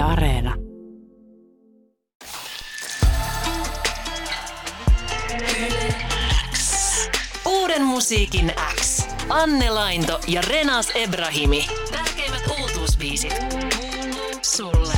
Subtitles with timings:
[0.00, 0.54] Yle Areena.
[7.46, 9.06] Uuden musiikin X.
[9.28, 11.66] Anne Lainto ja Renas Ebrahimi.
[11.92, 13.34] Tärkeimmät uutuusbiisit.
[14.42, 14.94] Sulle.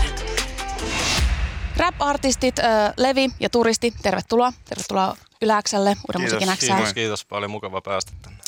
[1.77, 4.53] Rap-artistit äh, Levi ja Turisti, tervetuloa.
[4.69, 6.77] Tervetuloa Yläkselle, Uuden musiikin Xään.
[6.77, 7.51] kiitos, kiitos paljon.
[7.51, 8.39] Mukava päästä tänne.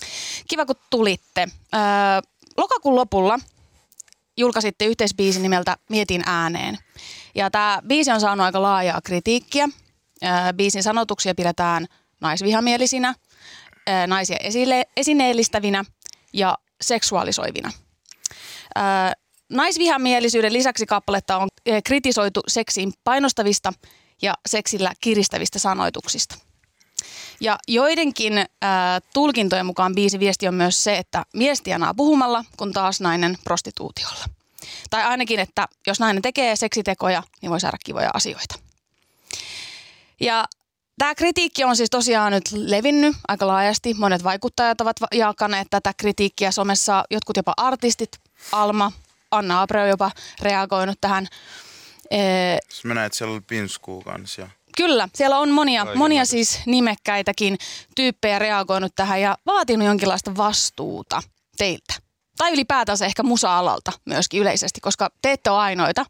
[0.49, 1.43] Kiva, kun tulitte.
[1.75, 2.23] Äh,
[2.57, 3.39] lokakuun lopulla
[4.37, 6.79] julkaisitte yhteisbiisin nimeltä Mietin ääneen.
[7.35, 9.69] Ja tämä biisi on saanut aika laajaa kritiikkiä.
[10.57, 11.87] Biisin sanotuksia pidetään
[12.21, 13.15] naisvihamielisinä,
[14.07, 15.85] naisia esille, esineellistävinä
[16.33, 17.73] ja seksuaalisoivina.
[19.49, 21.49] Naisvihamielisyyden lisäksi kappaletta on
[21.85, 23.73] kritisoitu seksiin painostavista
[24.23, 26.39] ja seksillä kiristävistä sanoituksista.
[27.41, 28.47] Ja joidenkin äh,
[29.13, 34.25] tulkintojen mukaan biisi viesti on myös se, että mies tienaa puhumalla, kun taas nainen prostituutiolla.
[34.91, 38.55] Tai ainakin, että jos nainen tekee seksitekoja, niin voi saada kivoja asioita.
[40.21, 40.45] Ja
[40.99, 43.95] tämä kritiikki on siis tosiaan nyt levinnyt aika laajasti.
[43.95, 47.05] Monet vaikuttajat ovat va- jakaneet tätä kritiikkiä somessa.
[47.11, 48.21] Jotkut jopa artistit,
[48.53, 48.93] Alma,
[49.31, 50.11] Anna Abreu jopa
[50.43, 51.29] reagoinut tähän.
[52.69, 54.49] Siis mä näin, että siellä oli kanssa.
[54.77, 57.59] Kyllä, siellä on monia, monia siis nimekkäitäkin
[57.97, 61.23] tyyppejä reagoinut tähän ja vaatinut jonkinlaista vastuuta
[61.57, 61.95] teiltä.
[62.37, 66.07] Tai ylipäätänsä ehkä musa-alalta myöskin yleisesti, koska te ette ole ainoita,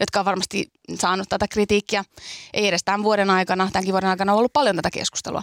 [0.00, 2.04] jotka on varmasti saanut tätä kritiikkiä.
[2.52, 5.42] Ei edes tämän vuoden aikana, tämänkin vuoden aikana on ollut paljon tätä keskustelua.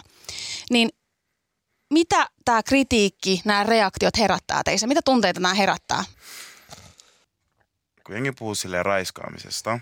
[0.70, 0.88] Niin
[1.90, 4.86] mitä tämä kritiikki, nämä reaktiot herättää teissä?
[4.86, 6.04] Mitä tunteita nämä herättää?
[8.06, 9.80] Kun jengi puhuu silleen raiskaamisesta,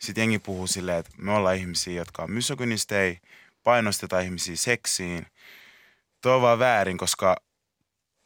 [0.00, 3.20] sitten jengi puhuu silleen, että me ollaan ihmisiä, jotka on misogynisteja,
[3.64, 5.26] painostetaan ihmisiä seksiin.
[6.20, 7.36] Tuo on vaan väärin, koska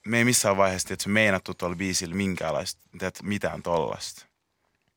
[0.07, 4.27] me ei missään vaiheessa että se meinattu tuolla biisillä minkäänlaista, että mitään tollasta.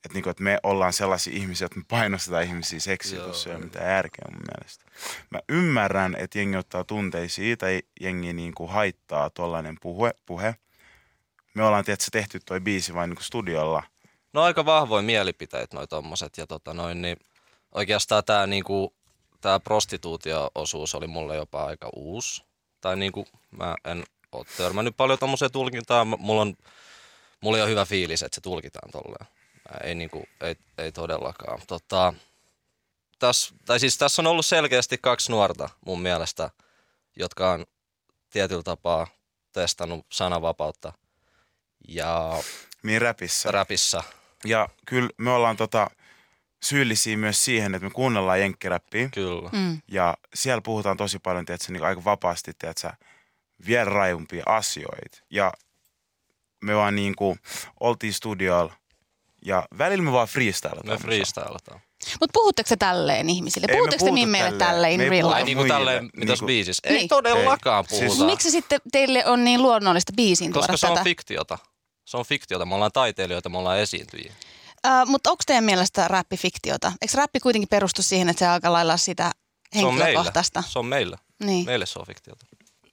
[0.05, 3.25] Että niinku, et me ollaan sellaisia ihmisiä, että me painostetaan ihmisiä seksiin, Joo.
[3.25, 4.85] tuossa ei ole mitään järkeä mun mielestä.
[5.29, 10.55] Mä ymmärrän, että jengi ottaa tunteisiin tai jengi niinku haittaa tollainen puhe, puhe.
[11.53, 13.83] Me ollaan tietysti tehty toi biisi vain niinku studiolla.
[14.37, 17.17] No aika vahvoja mielipiteitä noi tommoset ja tota noin, niin
[17.71, 18.93] oikeastaan tämä niinku,
[19.41, 22.43] tää prostituutio-osuus oli mulle jopa aika uusi.
[22.81, 26.07] Tai niinku, mä en ole törmännyt paljon tommoseen tulkintaan.
[26.07, 26.57] Mulla on,
[27.41, 29.27] mulla on hyvä fiilis, että se tulkitaan tolleen.
[29.69, 31.61] Mä Ei, niinku, ei, ei todellakaan.
[31.67, 32.13] Tota,
[33.19, 36.49] täs, tai siis tässä on ollut selkeästi kaksi nuorta mun mielestä,
[37.15, 37.65] jotka on
[38.29, 39.07] tietyllä tapaa
[39.51, 40.93] testannut sananvapautta
[41.87, 42.43] ja
[42.83, 43.51] Niin räpissä.
[43.51, 44.03] räpissä
[44.45, 45.89] Ja kyllä me ollaan tota,
[46.63, 49.09] syyllisiä myös siihen, että me kuunnellaan jenkkiräppiä.
[49.13, 49.49] Kyllä.
[49.53, 49.81] Mm.
[49.87, 52.91] Ja siellä puhutaan tosi paljon, tiedätkö, niin aika vapaasti, tiedätkö,
[53.67, 55.17] vielä rajumpia asioita.
[55.29, 55.53] Ja
[56.63, 57.39] me vaan niin kuin
[57.79, 58.73] oltiin studiolla
[59.45, 60.87] ja välillä me vaan freestylataan.
[60.89, 61.79] Me freestylataan.
[62.19, 63.67] Mutta puhutteko te tälleen ihmisille?
[63.71, 64.69] Puhutteko te niin meille tälleen.
[64.69, 65.45] tälleen in real Ai life?
[65.45, 66.89] niinku muille, tälleen, mitäs niinku- biisissä?
[66.89, 67.01] Niin.
[67.01, 67.87] Ei todellakaan Ei.
[67.99, 68.15] puhuta.
[68.15, 70.99] Siis- Miksi sitten teille on niin luonnollista biisiin tuoda Koska se tätä?
[70.99, 71.57] on fiktiota.
[72.07, 72.65] Se on fiktiota.
[72.65, 74.33] Me ollaan taiteilijoita, me ollaan esiintyjiä.
[74.87, 76.91] Uh, mutta onko teidän mielestä räppi fiktiota?
[77.01, 79.31] Eikö räppi kuitenkin perustu siihen, että se aika lailla sitä
[79.73, 80.03] Se on meillä.
[80.05, 80.63] henkilökohtaista?
[80.67, 81.17] Se on meillä.
[81.43, 81.65] Niin.
[81.65, 82.45] Meille se on fiktiota.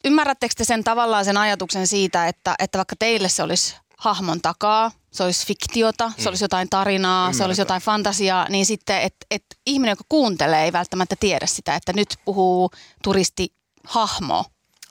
[0.05, 4.91] Ymmärrättekö te sen tavallaan sen ajatuksen siitä, että, että vaikka teille se olisi hahmon takaa,
[5.13, 6.27] se olisi fiktiota, se Mm.
[6.29, 10.73] olisi jotain tarinaa, se olisi jotain fantasiaa, niin sitten, että et ihminen, joka kuuntelee, ei
[10.73, 12.71] välttämättä tiedä sitä, että nyt puhuu
[13.03, 14.45] turistihahmo.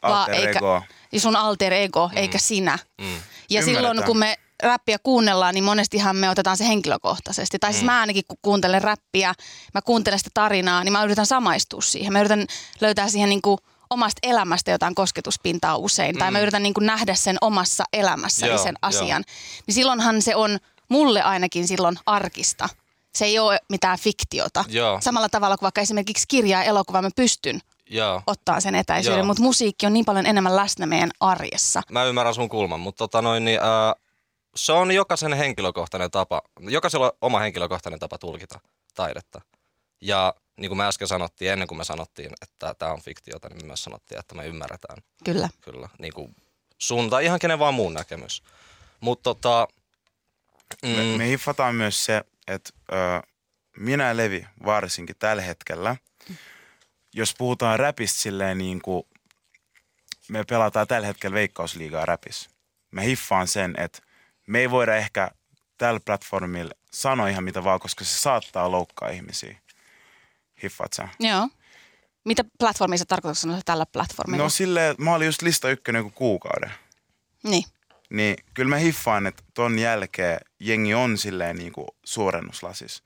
[0.03, 0.81] vaan Alter eikä, ego.
[1.17, 2.17] sun alter ego, mm.
[2.17, 2.79] eikä sinä.
[3.01, 3.17] Mm.
[3.53, 3.93] Ja Ymmärretään.
[3.95, 7.59] silloin kun me räppiä kuunnellaan, niin monestihan me otetaan se henkilökohtaisesti.
[7.59, 9.33] Tai siis mä ainakin kun kuuntelen räppiä,
[9.73, 12.13] mä kuuntelen sitä tarinaa, niin mä yritän samaistua siihen.
[12.13, 12.45] Mä yritän
[12.81, 13.57] löytää siihen niin kuin
[13.89, 16.17] omasta elämästä jotain kosketuspintaa usein.
[16.17, 18.89] Tai mä yritän niin kuin nähdä sen omassa elämässäni Joo, sen joo.
[18.89, 19.23] asian.
[19.67, 20.59] Niin silloinhan se on
[20.89, 22.69] mulle ainakin silloin arkista.
[23.15, 24.65] Se ei ole mitään fiktiota.
[24.67, 25.01] Joo.
[25.01, 28.21] Samalla tavalla kuin vaikka esimerkiksi kirjaa ja elokuvaa mä pystyn Joo.
[28.27, 29.25] ottaa sen etäisyyden, Joo.
[29.25, 31.81] mutta musiikki on niin paljon enemmän läsnä meidän arjessa.
[31.91, 33.94] Mä ymmärrän sun kulman, mutta tota noin, niin, ää,
[34.55, 38.59] se on jokaisen henkilökohtainen tapa, jokaisella on oma henkilökohtainen tapa tulkita
[38.95, 39.41] taidetta.
[40.01, 43.62] Ja niin kuin me äsken sanottiin, ennen kuin me sanottiin, että tämä on fiktiota, niin
[43.62, 45.50] me myös sanottiin, että me ymmärretään Kyllä.
[45.62, 46.35] kyllä niin kuin
[46.77, 48.44] sun tai ihan kenen vaan muun näkemys.
[49.00, 49.68] Mutta tota,
[50.83, 52.95] mm, Me, me hiffataan myös se, että ö,
[53.77, 55.95] minä ja Levi varsinkin tällä hetkellä,
[57.13, 59.04] jos puhutaan räpistä silleen niin kuin
[60.30, 62.50] me pelataan tällä hetkellä veikkausliigaa räpissä.
[62.92, 64.00] Mä hiffaan sen, että
[64.48, 65.31] me ei voida ehkä
[65.77, 69.57] tällä platformilla sanoa ihan mitä vaan, koska se saattaa loukkaa ihmisiä.
[70.63, 71.07] Hiffaat sä?
[71.19, 71.50] Joo.
[72.25, 74.44] Mitä platformia sä tarkoitatko sanoa tällä platformilla?
[74.44, 76.71] No silleen, että mä olin just lista ykkönen joku kuukauden.
[77.44, 77.63] niin.
[78.09, 83.04] Niin kyllä mä hiffaan, että ton jälkeen jengi on silleen niinku suurennuslasis.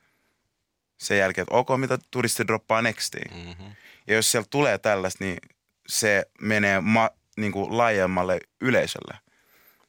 [0.98, 3.48] Sen jälkeen, että ok, mitä turisti droppaa nextiin.
[3.48, 3.76] Mm-hmm.
[4.08, 5.38] Ja jos sieltä tulee tällaista, niin
[5.88, 9.18] se menee ma, niin kuin laajemmalle yleisölle.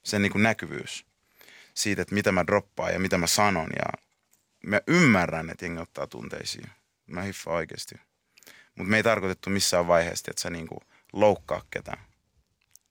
[0.03, 1.05] Se niin kuin näkyvyys
[1.75, 3.69] siitä, että mitä mä droppaan ja mitä mä sanon.
[3.76, 4.03] Ja
[4.65, 6.70] mä ymmärrän, että jengi ottaa tunteisiin.
[7.06, 7.94] Mä hiffaan oikeasti.
[8.75, 10.81] Mutta me ei tarkoitettu missään vaiheessa, että sä niin kuin
[11.12, 11.99] loukkaa ketään.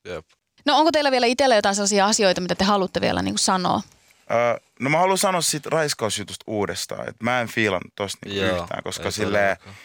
[0.06, 0.26] Jep.
[0.66, 3.82] No onko teillä vielä itsellä jotain sellaisia asioita, mitä te haluatte vielä niin kuin sanoa?
[4.32, 8.62] Öö, no mä haluan sanoa siitä raiskausjutusta uudestaan, että mä en fiilannut tosta niinku Joo,
[8.62, 9.76] yhtään, koska silleen, todellakaan.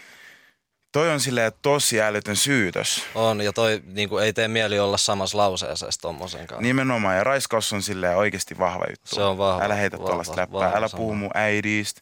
[0.92, 3.04] Toi on silleen tosi älytön syytös.
[3.14, 6.62] On, ja toi niin kuin, ei tee mieli olla samassa lauseessa edes tommosen kanssa.
[6.62, 9.14] Nimenomaan, ja raiskaus on silleen oikeasti vahva juttu.
[9.14, 12.00] Se on vahva, Älä heitä tuollaista läppää, vahva älä puhu mun äidistä.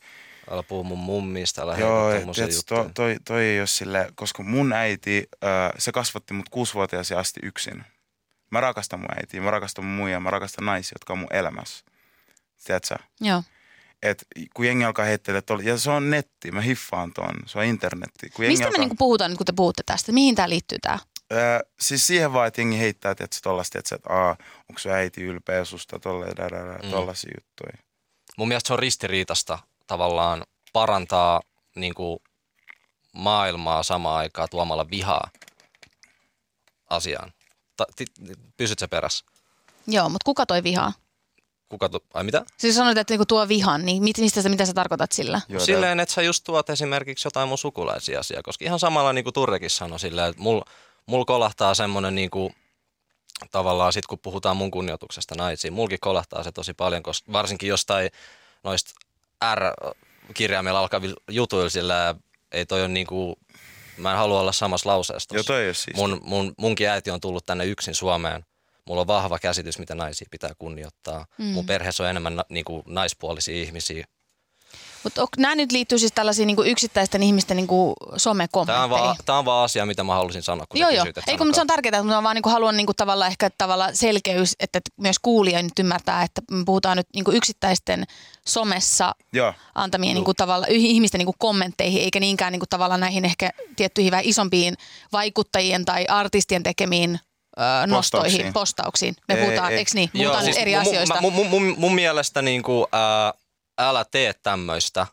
[0.51, 4.43] Älä puhu mun mummista, älä Joo, heitä tiiäks, to, toi, toi ei ole silleen, koska
[4.43, 7.85] mun äiti, äh, se kasvatti mut kuusivuotiaasi asti yksin.
[8.51, 11.85] Mä rakastan mun äitiä, mä rakastan mun muijaa, mä rakastan naisia, jotka on mun elämässä.
[12.65, 12.95] Tiedätkö?
[13.21, 13.43] Joo.
[14.03, 14.25] Et
[14.55, 18.31] kun jengi alkaa heittelee tuolla, ja se on netti, mä hiffaan ton, se on internetti.
[18.31, 20.13] Kun jengi Mistä me alkaa, niinku puhutaan nyt, kun te puhutte tästä?
[20.13, 20.99] Mihin tämä liittyy tämä?
[21.31, 24.37] Ää, siis siihen vaan, että jengi heittää, että tollaista, että, että aa,
[24.69, 26.91] onko sun äiti ylpeä susta, tolle, mm.
[26.91, 27.85] tollaisia juttuja.
[28.37, 31.41] Mun mielestä se on ristiriitasta tavallaan parantaa
[31.77, 32.19] niin kuin,
[33.13, 35.31] maailmaa samaan aikaan tuomalla vihaa
[36.91, 37.33] asiaan.
[37.77, 38.05] Ta, ti,
[38.57, 39.25] pysyt sä perässä?
[39.87, 40.93] Joo, mutta kuka toi vihaa?
[41.71, 42.45] Kuka tu, ai mitä?
[42.59, 45.41] Siis sanoit, että niinku tuo vihan, niin mit, mistä sä, mitä sä tarkoitat sillä?
[45.49, 49.25] Joo, Silleen, että sä just tuot esimerkiksi jotain mun sukulaisia asiaa, koska ihan samalla niin
[49.25, 50.65] kuin Turrekin sanoi silleen, että mulla
[51.07, 52.55] mul kolahtaa semmoinen niin kuin,
[53.51, 58.11] tavallaan sit kun puhutaan mun kunnioituksesta naisiin, mulkin kolahtaa se tosi paljon, koska varsinkin jostain
[58.65, 58.91] noista
[59.55, 62.15] R-kirjaimella alkavilla jutuilla sillä
[62.53, 63.37] ei toi on niin kuin,
[63.97, 65.35] mä en halua olla samassa lauseessa.
[65.35, 65.95] Joo, toi ei ole siistiä.
[65.97, 68.45] mun, mun, munkin äiti on tullut tänne yksin Suomeen.
[68.87, 71.27] Mulla on vahva käsitys, mitä naisia pitää kunnioittaa.
[71.39, 71.45] Mm.
[71.45, 74.07] Mun perheessä on enemmän na, niin kuin naispuolisia ihmisiä.
[75.05, 78.91] Mutta nämä nyt liittyy siis tällaisiin niinku yksittäisten ihmisten niinku Tämä on, somekommentteihin.
[78.91, 81.05] vaan, tämä on vaan asia, mitä mä halusin sanoa, kun Joo, joo.
[81.09, 83.97] että Ei kun se on tärkeää, mutta mä vaan niinku haluan niinku tavallaan ehkä tavallaan
[83.97, 88.05] selkeys, että että myös kuulija nyt ymmärtää, että me puhutaan nyt niinku yksittäisten
[88.49, 94.11] somessa Joo, antamien niinku tavalla, ihmisten niinku kommentteihin, eikä niinkään niinku tavallaan näihin ehkä tiettyihin
[94.11, 94.75] vähän isompiin
[95.13, 97.21] vaikuttajien tai artistien tekemiin
[97.87, 98.53] nostoihin, Postauksiin.
[98.53, 99.15] postauksiin.
[99.29, 99.79] Me Ei, puhutaan, ei.
[99.79, 100.11] eikö niin?
[100.13, 101.21] Puhutaan nyt eri mun, asioista.
[101.21, 103.33] Mun, mun, mun, mun mielestä niin kuin, ää,
[103.79, 105.07] älä tee tämmöistä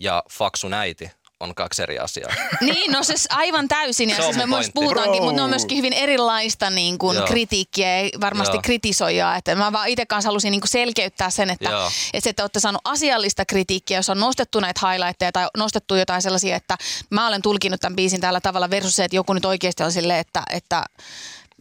[0.00, 1.10] ja faksun äiti
[1.40, 2.32] on kaksi eri asiaa.
[2.60, 4.10] Niin, no siis aivan täysin.
[4.10, 5.24] Ja Se on siis me myös puhutaankin, Bro.
[5.24, 7.26] mutta ne on myöskin hyvin erilaista niin kuin Joo.
[7.26, 8.62] kritiikkiä ja varmasti Joo.
[8.62, 9.36] kritisoijaa.
[9.36, 11.86] Että mä vaan itse kanssa halusin niin kuin selkeyttää sen, että, Joo.
[12.12, 16.22] että se, että olette saanut asiallista kritiikkiä, jos on nostettu näitä highlightteja tai nostettu jotain
[16.22, 16.78] sellaisia, että
[17.10, 20.18] mä olen tulkinut tämän biisin tällä tavalla versus se, että joku nyt oikeasti on silleen,
[20.20, 20.84] että, että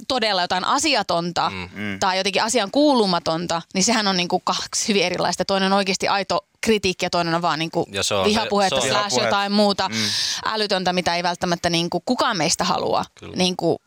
[0.08, 2.00] todella jotain asiatonta mm.
[2.00, 5.46] tai jotenkin asian kuulumatonta, niin sehän on niin kuin kaksi hyvin erilaista.
[5.46, 8.82] Toinen on oikeasti aito kritiikki ja toinen on vaan niin kuin Ja se on- vihapuhetta
[8.82, 9.96] se on- slash jotain muuta mm.
[10.46, 13.36] älytöntä, mitä ei välttämättä niin kuin kukaan meistä halua Kyllä.
[13.36, 13.78] niin kuin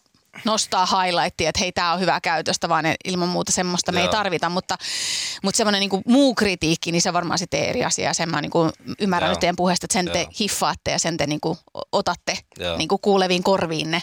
[0.45, 4.05] nostaa highlightia, että hei, tämä on hyvää käytöstä, vaan ne- ilman muuta semmoista me ei
[4.07, 4.13] Joo.
[4.13, 4.79] tarvita, mutta,
[5.43, 8.05] mutta semmoinen niin kuin muu kritiikki, niin se varmaan sitten eri asia.
[8.07, 9.33] Ja sen mä niin kuin ymmärrän Joo.
[9.33, 10.31] nyt teidän puheesta, että sen te Joo.
[10.41, 11.59] hiffaatte ja sen te niin kuin
[11.93, 12.77] otatte Joo.
[12.77, 14.01] niin kuin kuuleviin korviinne.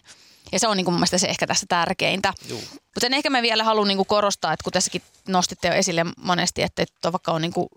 [0.51, 2.33] Ja se on niin kuin mun mielestä se ehkä tässä tärkeintä.
[2.49, 6.05] Mutta sen ehkä mä vielä haluan niin kuin korostaa, että kun tässäkin nostitte jo esille
[6.17, 7.69] monesti, että, että vaikka on niin kuin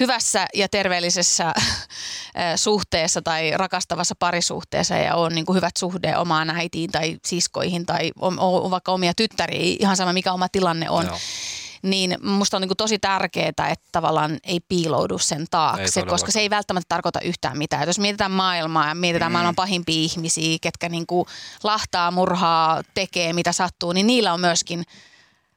[0.00, 1.54] hyvässä ja terveellisessä
[2.56, 8.12] suhteessa tai rakastavassa parisuhteessa ja on niin kuin hyvät suhde omaan äitiin tai siskoihin tai
[8.20, 11.18] on, on vaikka omia tyttäriä, ihan sama mikä oma tilanne on, Joo.
[11.84, 16.14] Niin musta on niin kuin tosi tärkeää, että tavallaan ei piiloudu sen Ei taakse, todellakaan.
[16.14, 17.82] koska se ei välttämättä tarkoita yhtään mitään.
[17.82, 19.32] Et jos mietitään maailmaa ja mietitään mm.
[19.32, 21.26] maailman pahimpia ihmisiä, ketkä niin kuin
[21.62, 24.84] lahtaa, murhaa, tekee mitä sattuu, niin niillä on myöskin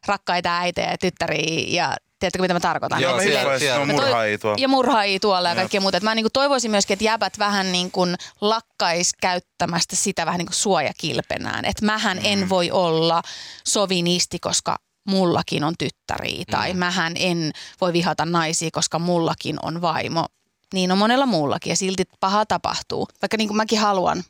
[0.08, 3.02] rakkaita äitejä ja tyttäriä ja tiedättekö mitä mä tarkoitan?
[3.02, 3.48] Joo, tiedän.
[3.48, 4.58] Mä toi- murhaajia tuolla.
[4.60, 5.58] ja murhaajia tuolla ja Jep.
[5.58, 5.98] kaikkea muuta.
[5.98, 10.48] Et mä niin toivoisin myöskin, että jäbät vähän niin kuin lakkais käyttämästä sitä vähän niin
[10.48, 11.66] kuin suojakilpenään.
[11.66, 13.22] Että mähän en voi olla
[13.68, 14.76] sovinisti, koska
[15.08, 16.44] mullakin on tyttäriä.
[16.52, 20.26] Tai mähän en voi vihata naisia, koska mullakin on vaimo.
[20.74, 23.08] Niin on monella muullakin ja silti paha tapahtuu.
[23.22, 24.24] Vaikka niin kuin mäkin haluan,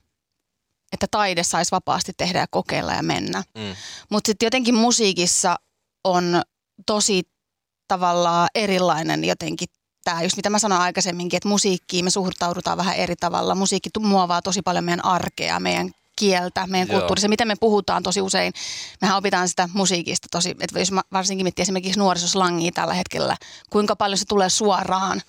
[0.94, 3.44] että taide saisi vapaasti tehdä ja kokeilla ja mennä.
[3.58, 3.76] Mm.
[4.10, 5.56] Mutta sitten jotenkin musiikissa
[6.04, 6.42] on
[6.86, 7.24] tosi
[7.88, 9.68] tavallaan erilainen jotenkin
[10.04, 13.56] tämä, just mitä mä sanoin aikaisemminkin, että musiikkiin me suhtaudutaan vähän eri tavalla.
[13.56, 17.00] Musiikki muovaa tosi paljon meidän arkea, meidän kieltä, meidän Joo.
[17.00, 17.28] kulttuurista.
[17.28, 18.54] Miten me puhutaan tosi usein,
[19.02, 23.38] mehän opitaan sitä musiikista tosi, että jos varsinkin miettii esimerkiksi nuorisoslangia tällä hetkellä,
[23.70, 25.22] kuinka paljon se tulee suoraan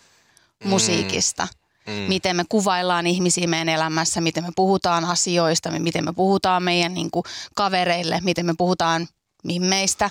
[0.65, 1.49] musiikista.
[1.87, 1.93] Mm.
[1.93, 7.11] Miten me kuvaillaan ihmisiä meidän elämässä, miten me puhutaan asioista, miten me puhutaan meidän niin
[7.11, 9.09] kuin, kavereille, miten me puhutaan
[9.49, 10.11] mimmeistä,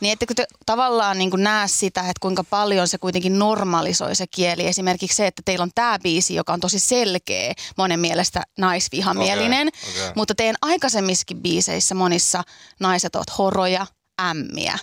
[0.00, 4.66] niin ettekö te tavallaan niin näe sitä, että kuinka paljon se kuitenkin normalisoi se kieli.
[4.66, 10.02] Esimerkiksi se, että teillä on tämä biisi, joka on tosi selkeä, monen mielestä naisvihamielinen, Okei,
[10.02, 10.12] okei.
[10.16, 12.42] mutta teidän aikaisemmissakin biiseissä monissa
[12.80, 13.86] naiset ovat horoja,
[14.22, 14.78] ämmiä.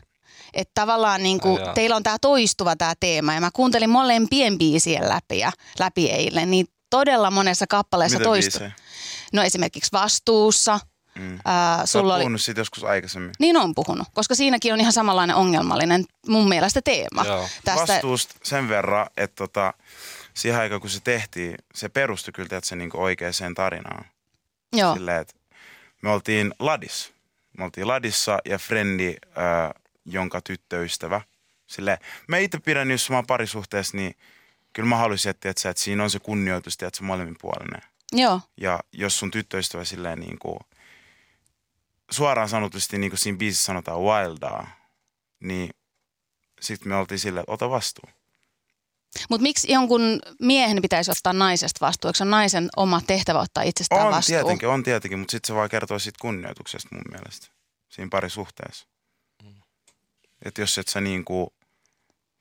[0.54, 1.74] Että tavallaan niin kuin, jaa.
[1.74, 6.52] teillä on tämä toistuva tämä teema ja mä kuuntelin molempien biisien läpi, ja, läpi eilen,
[6.52, 8.60] niin todella monessa kappaleessa Mitä toistuu.
[8.60, 8.72] biisejä?
[9.34, 10.80] No esimerkiksi Vastuussa.
[11.16, 11.34] Mm.
[11.34, 13.32] Oot sulla oli, puhunut siitä joskus aikaisemmin.
[13.40, 17.26] niin on puhunut, koska siinäkin on ihan samanlainen ongelmallinen mun mielestä teema.
[17.26, 17.50] Joo.
[17.66, 19.74] Tästä, Vastuusta sen verran, että tota,
[20.34, 24.06] siihen aikaan kun se tehtiin, se perustui kyllä että se niinku oikeaan tarinaan.
[24.74, 25.34] joo, Silleen, että
[26.02, 27.14] me oltiin Ladis.
[27.58, 31.22] Me oltiin Ladissa ja Frendi, äh, jonka tyttöystävä.
[31.68, 34.16] Silleen, mä itse pidän, jos mä oon parisuhteessa, niin
[34.74, 37.82] kyllä mä haluaisin, että, että, että siinä on se kunnioitus, että se molemmin puolinen.
[38.12, 40.60] joo, Ja jos sun tyttöystävä silleen niin kuin,
[42.12, 44.68] suoraan sanotusti niin kuin siinä biisissä sanotaan wildaa,
[45.40, 45.70] niin
[46.62, 48.10] sitten me oltiin silleen, että ota vastuu.
[49.30, 52.10] mutta miksi jonkun miehen pitäisi ottaa naisesta vastuu?
[52.10, 54.36] Eikö se naisen oma tehtävä ottaa itsestään On vastuu?
[54.36, 57.48] tietenkin, on tietenkin, mutta sitten se vaan kertoo siitä kunnioituksesta mun mielestä
[57.90, 58.88] siinä parisuhteessa.
[60.46, 61.48] Että jos et sä niin kuin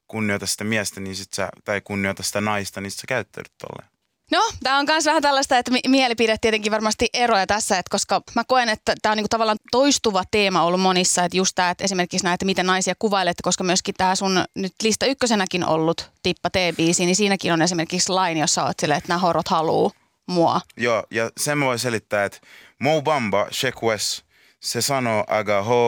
[0.09, 4.00] kunnioita sitä miestä, niin sit sä, tai kunnioita sitä naista, niin sit sä käyttäydyt tolleen.
[4.31, 8.23] No, tämä on myös vähän tällaista, että mi- mielipide tietenkin varmasti eroja tässä, että koska
[8.35, 11.85] mä koen, että tämä on niinku tavallaan toistuva teema ollut monissa, että just tämä, että
[11.85, 17.07] esimerkiksi näitä, miten naisia kuvailette, koska myöskin tämä sun nyt lista ykkösenäkin ollut Tippa T-biisi,
[17.07, 19.93] niin siinäkin on esimerkiksi line, jossa oot silleen, että nämä horot haluu
[20.27, 20.61] mua.
[20.77, 22.39] Joo, ja sen mä voin selittää, että
[22.79, 24.23] Mo Bamba, Sheck West,
[24.61, 25.79] se sanoo aga hoes,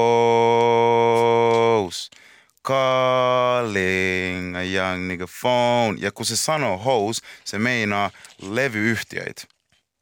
[2.63, 5.99] calling a young nigga phone.
[6.01, 8.11] Ja kun se sanoo hoes, se meinaa
[8.43, 9.43] levyyhtiöitä.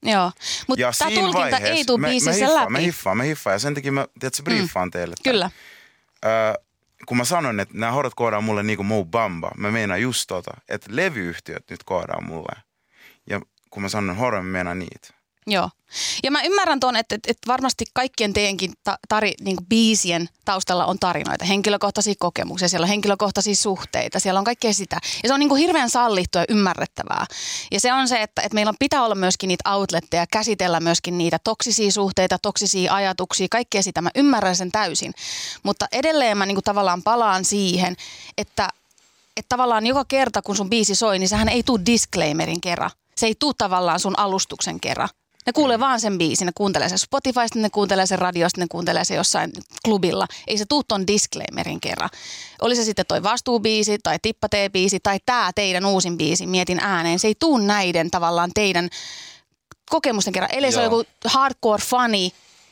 [0.03, 0.33] Joo,
[0.67, 2.67] mutta tämä tulkinta vaiheessa ei tule biisissä läpi.
[2.67, 2.73] Mm.
[2.73, 3.55] Mä hiffaan, mä hiffaan.
[3.55, 5.15] Ja sen takia mä, tiedätkö, briefaan teille.
[5.23, 5.33] tämän.
[5.33, 5.51] Kyllä,
[6.25, 6.55] Öö,
[7.07, 10.51] kun mä sanon, että nämä horot koodaa mulle niinku Mo Bamba, mä meinaan just tota,
[10.69, 12.63] että levyyhtiöt nyt koodaa mulle.
[13.31, 13.41] Ja
[13.71, 15.09] kun mä sanon horo, mä meinaan niitä.
[15.47, 15.71] Joo.
[16.23, 20.99] Ja mä ymmärrän tuon, että, että, varmasti kaikkien teidänkin ta, tari, niin biisien taustalla on
[20.99, 24.99] tarinoita, henkilökohtaisia kokemuksia, siellä on henkilökohtaisia suhteita, siellä on kaikkea sitä.
[25.23, 27.27] Ja se on niin hirveän sallittua ja ymmärrettävää.
[27.73, 31.19] Ja se on se, että, että meillä on, pitää olla myöskin niitä outletteja, käsitellä myöskin
[31.19, 34.03] niitä toksisia suhteita, toksisia ajatuksia, kaikkea sitä.
[34.03, 35.13] Mä ymmärrän sen täysin.
[35.63, 37.97] Mutta edelleen mä niin tavallaan palaan siihen,
[38.39, 38.69] että
[39.37, 42.91] että tavallaan joka kerta, kun sun biisi soi, niin sehän ei tuu disclaimerin kerran.
[43.17, 45.09] Se ei tuu tavallaan sun alustuksen kerran.
[45.47, 49.05] Ne kuulee vaan sen biisin, ne kuuntelee sen Spotifysta, ne kuuntelee sen radiosta, ne kuuntelee
[49.05, 49.53] sen jossain
[49.85, 50.27] klubilla.
[50.47, 52.11] Ei se tuu ton disclaimerin kerran.
[52.63, 57.19] Oli se sitten toi vastuubiisi tai tippa biisi tai tää teidän uusin biisi, mietin ääneen.
[57.19, 58.89] Se ei tuu näiden tavallaan teidän
[59.91, 60.55] kokemusten kerran.
[60.55, 62.31] Eli se on joku hardcore funny,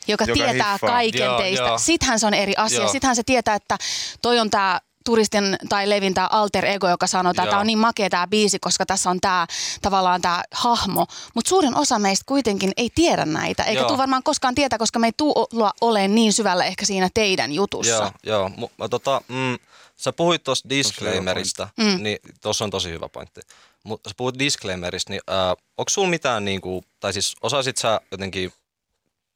[0.09, 0.91] joka, Joka tietää hiffaa.
[0.91, 1.65] kaiken Joo, teistä.
[1.67, 1.79] joo.
[1.79, 2.81] Sittenhän se on eri asia.
[2.81, 2.93] Joo.
[2.93, 3.79] Sittenhän se tietää, että
[4.23, 7.79] toi on tämä turistin tai Levin tämä alter ego, joka sanoo, että tämä on niin
[7.79, 9.47] makea tämä biisi, koska tässä on tämä
[9.83, 11.07] tavallaan tämä hahmo.
[11.35, 15.07] Mutta suurin osa meistä kuitenkin ei tiedä näitä, eikä tule varmaan koskaan tietää, koska me
[15.07, 17.93] ei tule olemaan niin syvällä ehkä siinä teidän jutussa.
[17.93, 18.69] Joo, joo.
[18.79, 19.59] Mä, tota, mm,
[19.97, 22.03] sä puhuit tuosta disclaimerista, Mm.
[22.03, 23.41] niin tuossa on tosi hyvä pointti.
[23.85, 28.53] Mutta sä puhut disclaimerista, niin äh, onko sulla mitään, niinku, tai siis osaisit sä jotenkin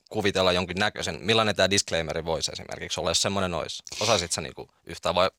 [0.09, 3.83] kuvitella jonkin näköisen, millainen tämä disclaimeri voisi esimerkiksi olla, jos semmoinen olisi?
[4.00, 5.31] Osaisit sä niinku yhtään vai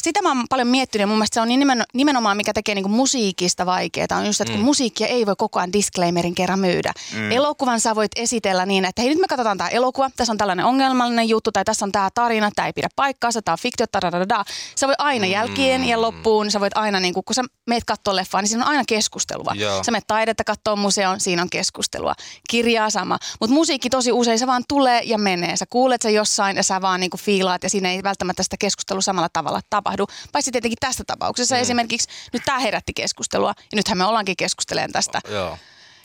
[0.00, 2.88] sitä mä oon paljon miettinyt ja mun mielestä se on nimen, nimenomaan, mikä tekee niinku
[2.88, 4.64] musiikista vaikeaa, on just, että kun Mm.
[4.64, 6.92] musiikkia ei voi koko ajan disclaimerin kerran myydä.
[7.14, 7.32] Mm.
[7.32, 10.66] Elokuvan sä voit esitellä niin, että hei nyt me katsotaan tämä elokuva, tässä on tällainen
[10.66, 14.44] ongelmallinen juttu tai tässä on tämä tarina, tämä ei pidä paikkaansa, tämä on fiktio, tadadada.
[14.74, 18.42] Sä voit aina jälkien ja loppuun, sä voit aina, niin kun sä meet kattoo leffaa,
[18.42, 19.52] niin siinä on aina keskustelua.
[19.54, 19.84] Joo.
[19.84, 22.14] Sä meet taidetta kattoo museoon, siinä on keskustelua.
[22.50, 23.18] Kirjaa sama.
[23.40, 25.56] Mutta musiikki tosi usein se vaan tulee ja menee.
[25.56, 29.00] Sä kuulet sen jossain ja sä vaan niinku fiilaat ja siinä ei välttämättä sitä keskustelua
[29.00, 30.06] samalla tavalla tapahdu.
[30.32, 31.60] Paitsi tietenkin tässä tapauksessa mm.
[31.60, 35.20] esimerkiksi nyt tämä herätti keskustelua ja nythän me ollaankin keskustelemaan tästä.
[35.28, 35.58] Joo.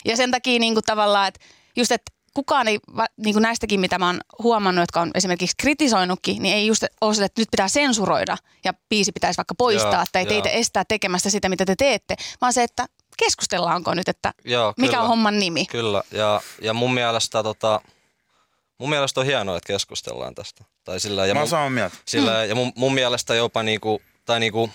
[0.05, 1.39] Ja sen takia niinku tavallaan, että
[1.75, 6.41] just, että kukaan ei, va- niinku näistäkin mitä mä oon huomannut, jotka on esimerkiksi kritisoinutkin,
[6.41, 10.05] niin ei just ole sille, että nyt pitää sensuroida ja biisi pitäisi vaikka poistaa Joo,
[10.11, 10.59] tai teitä joo.
[10.59, 12.85] estää tekemästä sitä, mitä te teette, vaan se, että
[13.17, 15.01] keskustellaanko nyt, että Joo, mikä kyllä.
[15.01, 15.65] on homman nimi.
[15.65, 17.81] Kyllä, ja, ja mun mielestä tota,
[18.77, 20.63] mun mielestä on hienoa, että keskustellaan tästä.
[20.87, 21.97] Tai sillä, ja Mä oon mun, samaa mieltä.
[22.05, 24.69] sillä, ja mun, mun mielestä jopa niinku, tai niinku,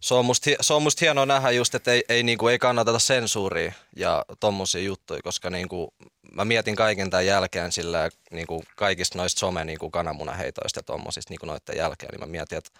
[0.00, 2.98] se on, musta, se on musta hienoa nähdä just, että ei, ei, niinku, ei kannateta
[2.98, 5.94] sensuuria ja tommosia juttuja, koska niinku,
[6.32, 11.46] mä mietin kaiken tämän jälkeen sillä niinku, kaikista noista some niinku, kananmunaheitoista ja tommosista niinku,
[11.46, 12.70] noiden jälkeen, niin mä mietin, että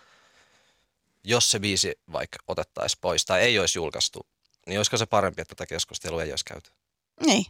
[1.25, 4.27] jos se biisi vaikka otettaisiin pois tai ei olisi julkaistu,
[4.67, 6.71] niin olisiko se parempi, että tätä keskustelua ei olisi käyty?
[7.27, 7.47] Niin.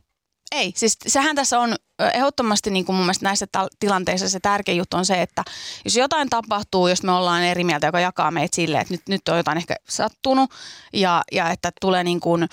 [0.52, 1.74] Ei, siis sehän tässä on
[2.14, 5.44] ehdottomasti niin kuin mun mielestä näissä tal- tilanteissa se tärkein juttu on se, että
[5.84, 9.28] jos jotain tapahtuu, jos me ollaan eri mieltä, joka jakaa meitä silleen, että nyt, nyt
[9.28, 10.50] on jotain ehkä sattunut
[10.92, 12.48] ja, ja että tulee niin kuin,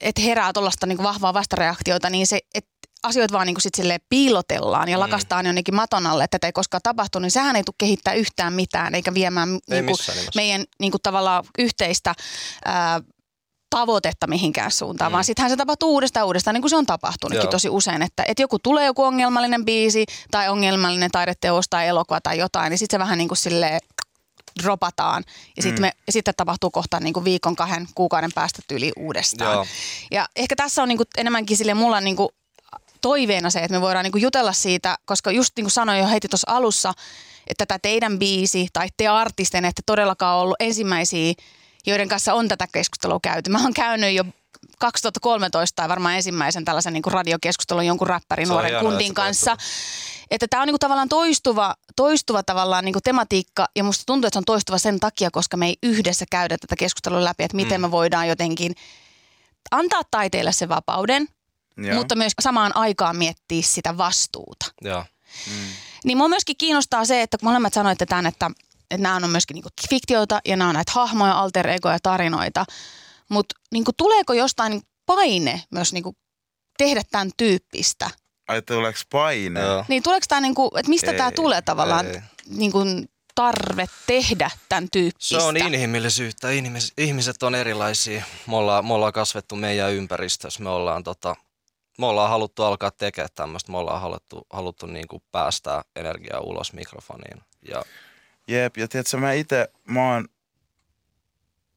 [0.00, 2.70] että herää tuollaista niin kuin vahvaa vastareaktiota, niin se, että
[3.02, 3.74] asioita vaan niin kuin sit
[4.08, 7.74] piilotellaan ja lakastaan jonnekin maton alle, että tätä ei koskaan tapahtu, niin sehän ei tule
[7.78, 9.96] kehittää yhtään mitään eikä viemään niin kuin
[10.34, 12.14] meidän niin kuin tavallaan yhteistä
[12.64, 13.00] ää,
[13.72, 15.12] tavoitetta mihinkään suuntaan, mm.
[15.12, 17.50] vaan sittenhän se tapahtuu uudestaan uudestaan, niin kuin se on tapahtunutkin Joo.
[17.50, 22.38] tosi usein, että, että joku tulee joku ongelmallinen biisi tai ongelmallinen taideteos tai elokuva tai
[22.38, 23.80] jotain, niin sitten se vähän niin kuin silleen
[24.62, 25.24] dropataan
[25.56, 25.90] ja sitten mm.
[26.10, 29.52] sit tapahtuu kohta niin kuin viikon, kahden, kuukauden päästä tyyli uudestaan.
[29.52, 29.66] Joo.
[30.10, 32.28] Ja ehkä tässä on niin kuin enemmänkin sille mulla niin kuin
[33.00, 36.08] toiveena se, että me voidaan niin kuin jutella siitä, koska just niin kuin sanoin jo
[36.08, 36.92] heti tuossa alussa,
[37.46, 41.34] että tämä teidän biisi tai te artisten, että todellakaan ollut ensimmäisiä,
[41.86, 43.50] joiden kanssa on tätä keskustelua käyty.
[43.50, 44.24] Mä oon käynyt jo
[44.78, 49.56] 2013 tai varmaan ensimmäisen tällaisen niin kuin radiokeskustelun jonkun räppärin nuoren hienoa, kundin kanssa.
[50.30, 54.38] Että tämä on niinku tavallaan toistuva, toistuva tavallaan niinku tematiikka ja musta tuntuu, että se
[54.38, 57.82] on toistuva sen takia, koska me ei yhdessä käydä tätä keskustelua läpi, että miten mm.
[57.82, 58.74] me voidaan jotenkin
[59.70, 61.28] antaa taiteelle se vapauden,
[61.76, 61.94] Joo.
[61.94, 64.66] mutta myös samaan aikaan miettiä sitä vastuuta.
[64.80, 65.04] Joo.
[66.04, 68.50] Niin mua myöskin kiinnostaa se, että kun molemmat sanoitte tämän, että,
[68.92, 72.64] että nämä on myöskin niinku fiktiota ja nämä on näitä hahmoja, alter egoja, tarinoita.
[73.28, 76.16] Mutta niinku, tuleeko jostain niinku paine myös niinku,
[76.78, 78.10] tehdä tämän tyyppistä?
[78.48, 79.60] Ai tuleeko paine?
[79.60, 79.84] Joo.
[79.88, 82.20] Niin tuleeko tämä, niinku, että mistä tämä tulee tavallaan ei.
[82.46, 82.78] niinku,
[83.34, 85.40] tarve tehdä tämän tyyppistä?
[85.40, 86.50] Se on inhimillisyyttä.
[86.50, 88.24] Ihmis, ihmiset on erilaisia.
[88.46, 90.62] Me ollaan, me ollaan kasvettu meidän ympäristössä.
[90.62, 91.36] Me ollaan, tota,
[91.98, 93.72] me ollaan haluttu alkaa tekemään tämmöistä.
[93.72, 97.42] Me ollaan haluttu, haluttu niin kuin päästää energiaa ulos mikrofoniin.
[97.68, 97.84] Ja
[98.48, 100.28] Jep, ja tiedätkö, mä itse, mä oon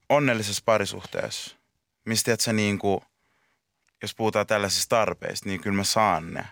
[0.09, 1.55] onnellisessa parisuhteessa.
[2.05, 3.01] Mistä tiedätkö, niin kuin,
[4.01, 6.45] jos puhutaan tällaisista tarpeista, niin kyllä mä saan ne.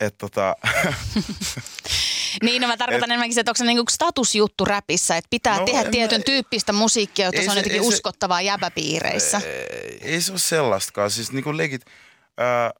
[0.00, 0.56] Et tota,
[2.42, 5.64] Niin, no mä tarkoitan enemmänkin se, että onko se niinku statusjuttu räpissä, että pitää No,
[5.64, 8.42] tehdä en mä- tietyn tyyppistä musiikkia, jotta Ei se on se- jotenkin ei se- uskottavaa
[8.42, 9.40] jäbäpiireissä.
[10.00, 11.10] ei se ole sellaistakaan.
[11.10, 11.84] Siis niin kuin legit,
[12.38, 12.70] ää,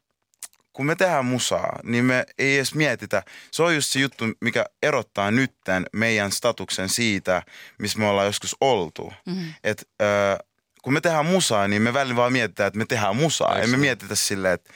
[0.72, 3.22] kun me tehdään musaa, niin me ei edes mietitä.
[3.50, 7.42] Se on just se juttu, mikä erottaa nyt tämän meidän statuksen siitä,
[7.78, 9.12] missä me ollaan joskus oltu.
[9.26, 9.54] Mm-hmm.
[9.64, 10.38] Et, ää,
[10.82, 13.58] kun me tehdään musaa, niin me välillä vaan mietitään, että me tehdään musaa.
[13.58, 14.72] Ei me mietitä silleen, että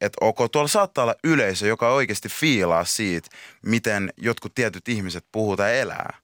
[0.00, 3.28] että ok, tuolla saattaa olla yleisö, joka oikeasti fiilaa siitä,
[3.62, 6.18] miten jotkut tietyt ihmiset puhuu tai elää.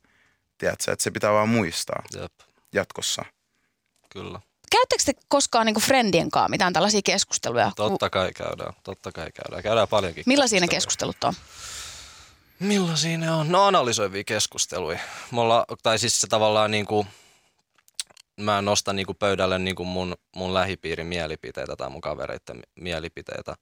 [0.58, 2.32] Tiedätkö, että se pitää vaan muistaa jep,
[2.72, 3.24] jatkossa.
[4.10, 4.40] kyllä.
[4.76, 7.72] Käyttekö te koskaan niinku friendien kanssa mitään tällaisia keskusteluja?
[7.76, 8.72] Totta kai käydään.
[8.82, 9.62] Totta kai käydään.
[9.62, 11.34] Käydään paljonkin Millaisia ne keskustelut on?
[12.58, 13.48] Millaisia ne on?
[13.48, 14.98] No analysoivia keskusteluja.
[15.30, 17.06] Me olla, tai siis se tavallaan niin kuin,
[18.36, 23.54] mä nostan niin kuin pöydälle niin kuin mun, mun lähipiirin mielipiteitä tai mun kavereiden mielipiteitä,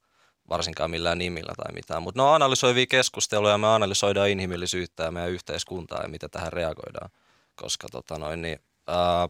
[0.49, 2.03] varsinkaan millään nimillä tai mitään.
[2.03, 7.11] Mutta ne on analysoivia keskusteluja, me analysoidaan inhimillisyyttä ja meidän yhteiskuntaa ja miten tähän reagoidaan.
[7.55, 9.29] Koska tota noin, niin, ää,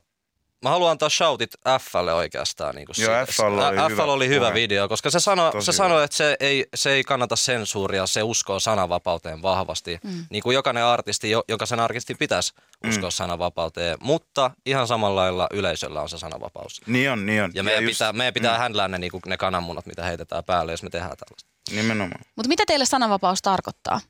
[0.62, 2.74] mä haluan antaa shoutit Flle oikeastaan.
[2.74, 4.54] Niin kuin Joo, F:llä oli Ä- hyvä oli hyvä puhe.
[4.54, 8.60] video, koska se sanoi, se sanoi että se ei, se ei kannata sensuuria, se uskoo
[8.60, 9.98] sananvapauteen vahvasti.
[10.04, 10.26] Mm.
[10.30, 12.52] Niin kuin jokainen artisti, jo, jokaisen artistin pitäisi
[12.88, 13.12] uskoa mm.
[13.12, 16.80] sananvapauteen, mutta ihan samalla lailla yleisöllä on se sananvapaus.
[16.86, 17.50] Niin on, niin on.
[17.54, 18.58] Ja meidän just- pitää, meidän pitää mm.
[18.58, 21.54] händlää ne, niin kuin ne kananmunat, mitä heitetään päälle, jos me tehdään tällaista.
[21.70, 22.20] Nimenomaan.
[22.36, 24.00] Mutta mitä teille sananvapaus tarkoittaa?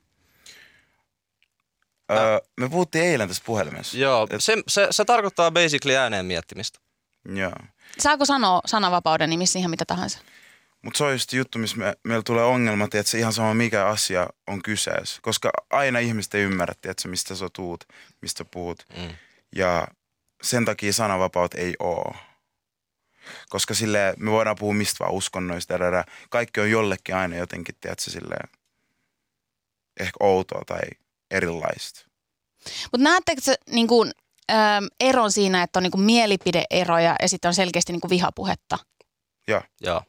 [2.11, 3.97] Öö, me puhuttiin eilen tässä puhelimessa.
[3.97, 6.79] Joo, se, se, se tarkoittaa basically ääneen miettimistä.
[7.33, 7.53] Joo.
[7.99, 10.19] Saako sanoa sananvapauden nimissä ihan mitä tahansa?
[10.81, 13.85] Mutta se on just juttu, missä me, meillä tulee ongelmat, että se ihan sama mikä
[13.85, 15.19] asia on kyseessä.
[15.21, 17.83] Koska aina ihmiset ei ymmärrä, että mistä sä tuut,
[18.21, 18.85] mistä puhut.
[18.97, 19.09] Mm.
[19.55, 19.87] Ja
[20.43, 22.15] sen takia sananvapaut ei oo.
[23.49, 25.73] Koska sille me voidaan puhua mistä vaan uskonnoista.
[25.73, 26.03] Dadada.
[26.29, 28.49] Kaikki on jollekin aina jotenkin, tiedätkö, silleen,
[29.99, 30.81] ehkä outoa tai
[31.31, 32.01] erilaista.
[32.91, 34.11] Mutta näettekö se niin kuin,
[34.51, 38.77] äm, eron siinä, että on niin kuin mielipideeroja ja sitten on selkeästi niin kuin vihapuhetta?
[39.47, 40.01] Joo.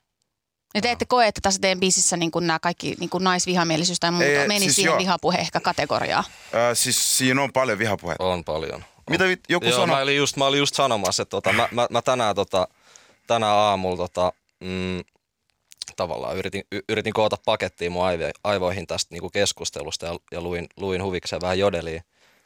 [0.74, 4.10] Ja te ette koe, että tässä teidän biisissä niin nämä kaikki niin kuin naisvihamielisyys tai
[4.10, 4.98] muuta Ei, menisi siis siihen joo.
[4.98, 6.24] vihapuhe ehkä kategoriaan?
[6.54, 8.24] Öö, siis siinä on paljon vihapuhetta.
[8.24, 8.84] On paljon.
[9.10, 9.96] Mitä vit- joku Joo, sanoi?
[9.96, 12.68] mä olin just, mä olin just sanomassa, että tota, mä, mä, mä, tänään, tota,
[13.26, 15.00] tänään aamulla tota, mm,
[15.96, 21.02] tavallaan yritin, yritin koota pakettiin mun aivo, aivoihin tästä niinku keskustelusta ja, ja luin, luin
[21.02, 22.02] huvikseen vähän jodeliin,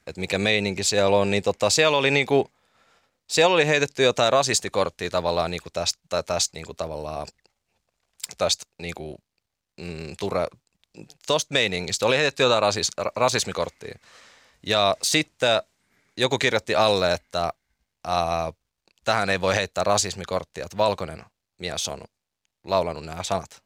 [0.06, 2.50] että mikä meininki siellä on, niin tota, siellä oli niinku,
[3.26, 7.26] siellä oli heitetty jotain rasistikorttia tavallaan niinku tästä, tai tästä niinku tavallaan,
[8.38, 9.18] tästä niinku,
[9.80, 10.46] mm, ture,
[11.26, 12.06] tosta meiningistä.
[12.06, 13.98] Oli heitetty jotain rasis, ra- rasismikorttia.
[14.66, 15.62] Ja sitten
[16.16, 17.52] joku kirjoitti alle, että
[18.04, 18.52] ää,
[19.04, 21.24] tähän ei voi heittää rasismikorttia, että valkoinen
[21.58, 22.00] mies on
[22.64, 23.62] laulanut nämä sanat.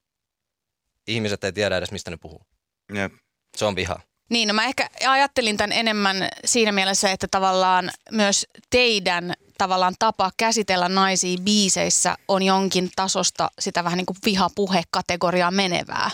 [1.07, 2.47] ihmiset ei tiedä edes, mistä ne puhuu.
[2.95, 3.13] Jep.
[3.57, 4.01] Se on viha.
[4.29, 10.31] Niin, no mä ehkä ajattelin tämän enemmän siinä mielessä, että tavallaan myös teidän tavallaan tapa
[10.37, 16.11] käsitellä naisia biiseissä on jonkin tasosta sitä vähän niin kuin vihapuhe-kategoriaa menevää.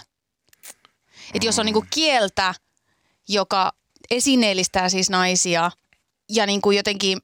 [1.34, 2.54] Että jos on niin kuin kieltä,
[3.28, 3.72] joka
[4.10, 5.70] esineellistää siis naisia
[6.28, 7.18] ja niin kuin jotenkin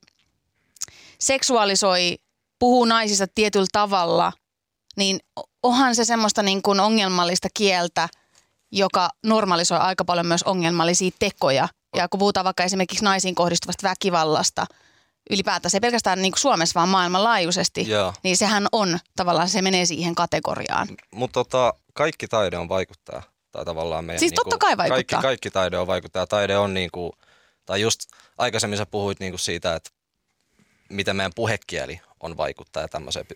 [1.18, 2.18] seksuaalisoi,
[2.58, 4.32] puhuu naisista tietyllä tavalla,
[4.96, 5.20] niin
[5.62, 8.08] onhan se semmoista niin kuin ongelmallista kieltä,
[8.72, 11.68] joka normalisoi aika paljon myös ongelmallisia tekoja.
[11.96, 14.66] Ja kun puhutaan vaikka esimerkiksi naisiin kohdistuvasta väkivallasta,
[15.30, 18.14] ylipäätään se ei pelkästään niin kuin Suomessa, vaan maailmanlaajuisesti, Joo.
[18.22, 20.88] niin sehän on tavallaan, se menee siihen kategoriaan.
[21.14, 23.22] Mutta tota, kaikki taide on vaikuttaa.
[23.52, 24.96] Tai tavallaan meidän, Siis totta kai vaikuttaa.
[24.96, 26.26] Kaikki, kaikki taide on vaikuttaa.
[26.26, 27.12] Taide on niinku,
[27.66, 28.00] tai just
[28.38, 29.90] aikaisemmin sä puhuit niinku siitä, että
[30.90, 33.26] miten meidän puhekieli on vaikuttaa ja tämmöiseen.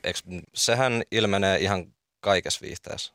[0.54, 3.12] Sehän ilmenee ihan kaikessa viihteessä,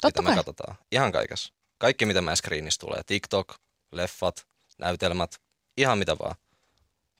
[0.00, 0.36] Totta mitä me kai.
[0.36, 0.76] katsotaan.
[0.92, 1.52] Ihan kaikessa.
[1.78, 3.02] Kaikki, mitä meidän screenissä tulee.
[3.06, 3.54] TikTok,
[3.92, 4.46] leffat,
[4.78, 5.40] näytelmät,
[5.76, 6.34] ihan mitä vaan.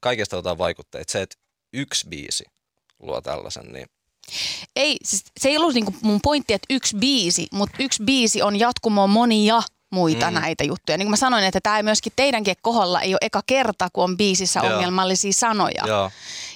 [0.01, 1.13] Kaikesta otetaan vaikutteita.
[1.13, 1.37] Se, että
[1.73, 2.45] yksi biisi
[3.01, 3.87] luo tällaisen, niin
[4.77, 8.59] Ei, siis se ei ollut niinku mun pointti, että yksi biisi, mutta yksi biisi on
[8.59, 10.35] jatkumo monia muita mm.
[10.35, 10.99] Näitä juttuja.
[10.99, 14.05] Niin kuin mä sanoin, että tämä ei myöskin teidänkin kohdalla ei ole eka kerta, kun
[14.05, 14.75] on biisissä Joo.
[14.75, 15.83] ongelmallisia sanoja.
[15.87, 16.11] joo,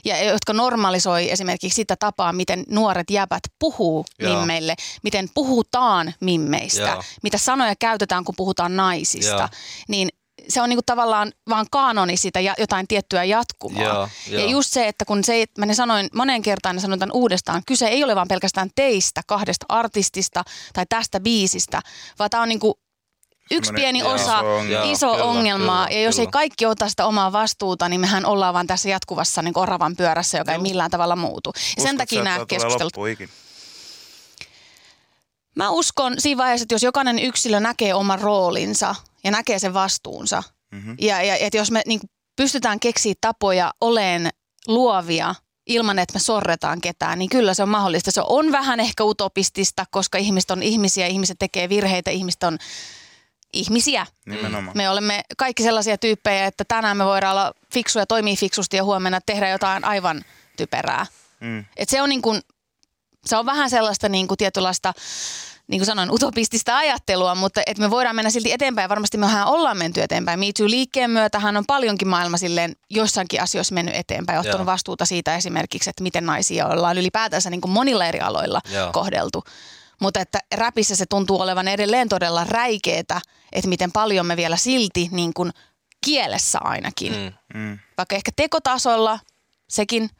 [0.04, 4.36] Ja jotka normalisoi esimerkiksi sitä tapaa, miten nuoret jäbät puhuu Joo.
[4.36, 7.02] mimmeille, miten puhutaan mimmeistä, Joo.
[7.22, 9.34] mitä sanoja käytetään, kun puhutaan naisista.
[9.34, 9.48] Joo.
[9.88, 10.08] Niin
[10.48, 13.82] se on niinku tavallaan vaan kaanoni sitä ja jotain tiettyä jatkumoa.
[13.82, 14.50] Joo, ja joo.
[14.50, 17.86] just se, että kun se, mä ne sanoin moneen kertaan ja sanon tämän uudestaan, kyse
[17.86, 21.80] ei ole vaan pelkästään teistä, kahdesta artistista tai tästä biisistä,
[22.18, 22.78] vaan tämä on niinku
[23.50, 24.84] yksi pieni iso osa, ongelma.
[24.84, 25.86] Joo, iso kyllä, ongelmaa.
[25.86, 26.32] kyllä, ja jos ei kyllä.
[26.32, 30.52] kaikki ota sitä omaa vastuuta, niin mehän ollaan vaan tässä jatkuvassa niin oravan pyörässä, joka
[30.52, 31.52] ei millään tavalla muutu.
[31.54, 32.92] Ja Uskot sen takia nämä keskustelut?
[35.54, 40.42] Mä uskon siinä vaiheessa, että jos jokainen yksilö näkee oman roolinsa ja näkee sen vastuunsa,
[40.72, 40.94] Mhm.
[41.00, 42.00] ja, ja että jos me niin
[42.36, 44.30] pystytään keksiä tapoja oleen
[44.66, 45.34] luovia
[45.66, 48.10] ilman, että me sorretaan ketään, niin kyllä se on mahdollista.
[48.10, 52.58] Se on vähän ehkä utopistista, koska ihmiset on ihmisiä, ihmiset tekee virheitä, ihmiset on
[53.58, 54.06] ihmisiä.
[54.26, 54.76] Nimenomaan.
[54.76, 59.20] Me olemme kaikki sellaisia tyyppejä, että tänään me voidaan olla fiksuja, toimia fiksusti ja huomenna
[59.26, 60.24] tehdä jotain aivan
[60.56, 61.06] typerää.
[61.40, 61.64] Mm.
[61.76, 62.40] Et se on niin kuin,
[63.26, 64.94] se on vähän sellaista niin kuin tietynlaista,
[65.68, 68.88] niin kuin sanoin, utopistista ajattelua, mutta että me voidaan mennä silti eteenpäin.
[68.88, 70.40] Varmasti mehän ollaan menty eteenpäin.
[70.40, 74.66] Me Too-liikkeen myötähän on paljonkin maailma silleen joissakin asioissa mennyt eteenpäin, ottanut Joo.
[74.66, 78.92] vastuuta siitä esimerkiksi, että miten naisia ollaan ylipäätänsä niin kuin monilla eri aloilla Joo.
[78.92, 79.44] kohdeltu.
[80.00, 83.20] Mutta että räpissä se tuntuu olevan edelleen todella räikeetä,
[83.52, 85.50] että miten paljon me vielä silti niin kuin
[86.04, 87.78] kielessä ainakin mm, Mm.
[87.98, 89.18] vaikka ehkä tekotasolla
[89.68, 90.10] sekin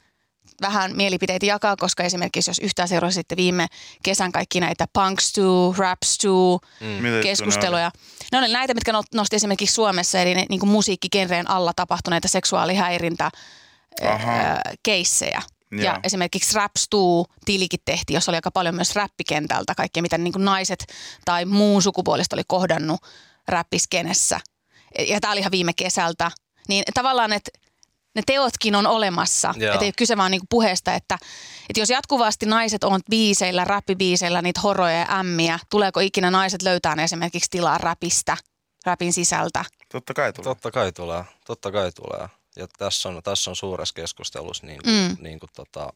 [0.61, 3.67] vähän mielipiteitä jakaa, koska esimerkiksi jos yhtään seurasitte viime
[4.03, 7.91] kesän kaikki näitä punks to, raps to mm, keskusteluja.
[8.31, 12.27] Ne oli näitä, mitkä no- nosti esimerkiksi Suomessa, eli ne, niin kuin musiikkigenreen alla tapahtuneita
[12.27, 13.31] seksuaalihäirintä
[14.83, 15.41] keissejä.
[15.71, 15.99] Ja Joo.
[16.03, 20.45] esimerkiksi Raps 2 tilikin tehtiin, jossa oli aika paljon myös räppikentältä kaikkea, mitä niin kuin
[20.45, 20.93] naiset
[21.25, 23.01] tai muun sukupuolista oli kohdannut
[23.47, 24.39] räppiskenessä.
[25.07, 26.31] Ja tämä oli ihan viime kesältä.
[26.67, 27.51] Niin tavallaan, että
[28.15, 29.53] ne teotkin on olemassa.
[29.57, 29.73] Joo.
[29.73, 31.17] Että ei ole kyse vaan niinku puheesta, että,
[31.69, 36.95] että jos jatkuvasti naiset on biiseillä, räppibiiseillä, niitä horoja ja ämmiä, tuleeko ikinä naiset löytää
[36.95, 38.37] ne esimerkiksi tilaa räpistä,
[38.85, 39.65] räpin sisältä?
[39.91, 40.43] Totta kai tulee.
[40.43, 42.27] Totta kai tulee, totta kai tulee.
[42.57, 45.17] Ja tässä on, tässä on suuressa keskustelussa, niin kuin, Mm.
[45.23, 45.93] niin kuin, tota,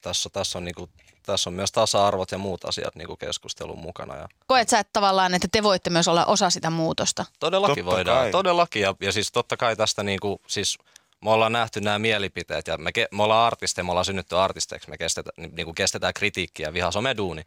[0.00, 0.90] tässä, tässä, on, niin kuin,
[1.22, 4.16] tässä on myös tasa-arvot ja muut asiat niin kuin keskustelun mukana.
[4.16, 7.24] Ja Koet sä että tavallaan, että te voitte myös olla osa sitä muutosta?
[7.40, 8.30] todellakin Totta voidaan, kai.
[8.30, 8.82] todellakin.
[8.82, 10.78] Ja, ja siis totta kai tästä niin kuin, siis
[11.24, 14.90] me ollaan nähty nämä mielipiteet ja me, ke, me ollaan artisteja, me ollaan synnytty artisteiksi,
[14.90, 17.42] me kestetään, niin kuin kestetään kritiikkiä, viha someduuni,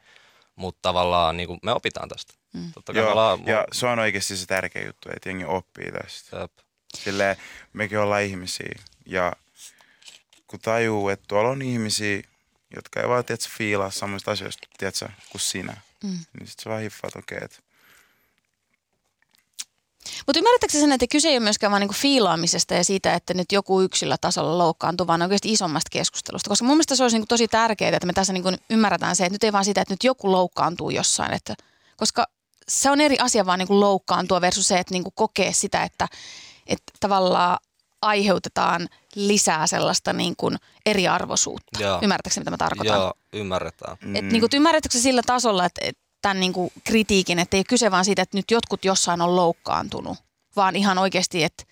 [0.55, 2.33] mutta tavallaan niin kuin, me opitaan tästä.
[2.53, 2.71] Mm.
[2.73, 5.91] Totta kai me Joo, ollaan, ja se on oikeasti se tärkeä juttu, että jengi oppii
[5.91, 6.37] tästä.
[6.39, 6.51] Jep.
[7.03, 7.35] Silleen,
[7.73, 9.33] mekin ollaan ihmisiä ja
[10.47, 12.21] kun tajuu, että tuolla on ihmisiä,
[12.75, 16.09] jotka ei vaan tiedätkö, fiilaa samoista asioista tiedätkö, kuin sinä, Mm.
[16.09, 17.57] niin sitten se vaan hiffaat, okei, okay, että
[20.27, 23.51] Mutta ymmärrättekö sen, että kyse ei ole myöskään vaan niinku fiilaamisesta ja siitä, että nyt
[23.51, 26.49] joku yksilötasolla loukkaantuu, vaan oikeasti isommasta keskustelusta.
[26.49, 29.33] Koska mun mielestä se olisi niinku tosi tärkeää, että me tässä niinku ymmärretään se, että
[29.33, 31.33] nyt ei vaan sitä, että nyt joku loukkaantuu jossain.
[31.33, 31.55] Että,
[31.97, 32.27] koska
[32.67, 36.07] se on eri asia vaan niinku loukkaantua versus se, että niinku kokee sitä, että,
[36.67, 37.57] että tavallaan
[38.01, 40.51] aiheutetaan lisää sellaista niinku
[40.85, 41.79] eriarvoisuutta.
[41.79, 41.99] Joo.
[42.01, 42.99] Ymmärrättekö mitä mä tarkoitan?
[42.99, 43.97] Joo, ymmärretään.
[44.15, 47.59] Et niin kuin, ymmärrättekö sä sillä tasolla, että, että tämän niin kuin kritiikin, että ei
[47.59, 50.17] ole kyse vaan siitä, että nyt jotkut jossain on loukkaantunut,
[50.55, 51.63] vaan ihan oikeasti, että,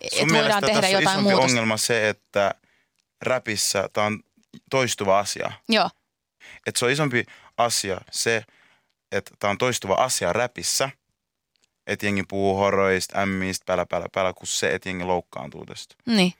[0.00, 1.44] että voidaan tehdä jotain isompi muuta.
[1.44, 2.54] ongelma se, että
[3.22, 4.20] räpissä tämä on
[4.70, 5.52] toistuva asia.
[5.68, 5.90] Joo,
[6.66, 7.24] Että se on isompi
[7.56, 8.44] asia se,
[9.12, 10.90] että tämä on toistuva asia räpissä,
[11.86, 15.94] että jengi puhuu horoista, ämmistä, pälä, pälä, pälä, kun se, että jengi loukkaantuu tästä.
[16.06, 16.32] Niin.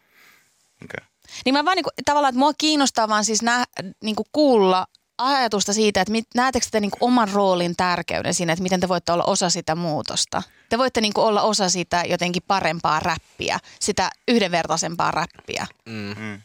[0.85, 1.07] Okay.
[1.45, 3.65] Niin mä vaan niinku, tavallaan, että mua kiinnostaa vaan siis nä,
[4.03, 4.87] niinku kuulla
[5.19, 9.13] ajatusta siitä, että mit, näettekö te niinku oman roolin tärkeyden siinä, että miten te voitte
[9.13, 10.43] olla osa sitä muutosta.
[10.69, 15.67] Te voitte niinku olla osa sitä jotenkin parempaa räppiä, sitä yhdenvertaisempaa räppiä.
[15.87, 16.15] Mm.
[16.19, 16.43] Mm.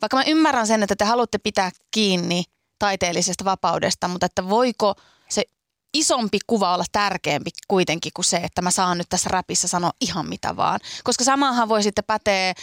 [0.00, 2.44] Vaikka mä ymmärrän sen, että te haluatte pitää kiinni
[2.78, 4.94] taiteellisesta vapaudesta, mutta että voiko
[5.28, 5.44] se
[5.94, 10.28] isompi kuva olla tärkeämpi kuitenkin kuin se, että mä saan nyt tässä räpissä sanoa ihan
[10.28, 10.80] mitä vaan.
[11.04, 12.54] Koska samahan voi sitten päteä,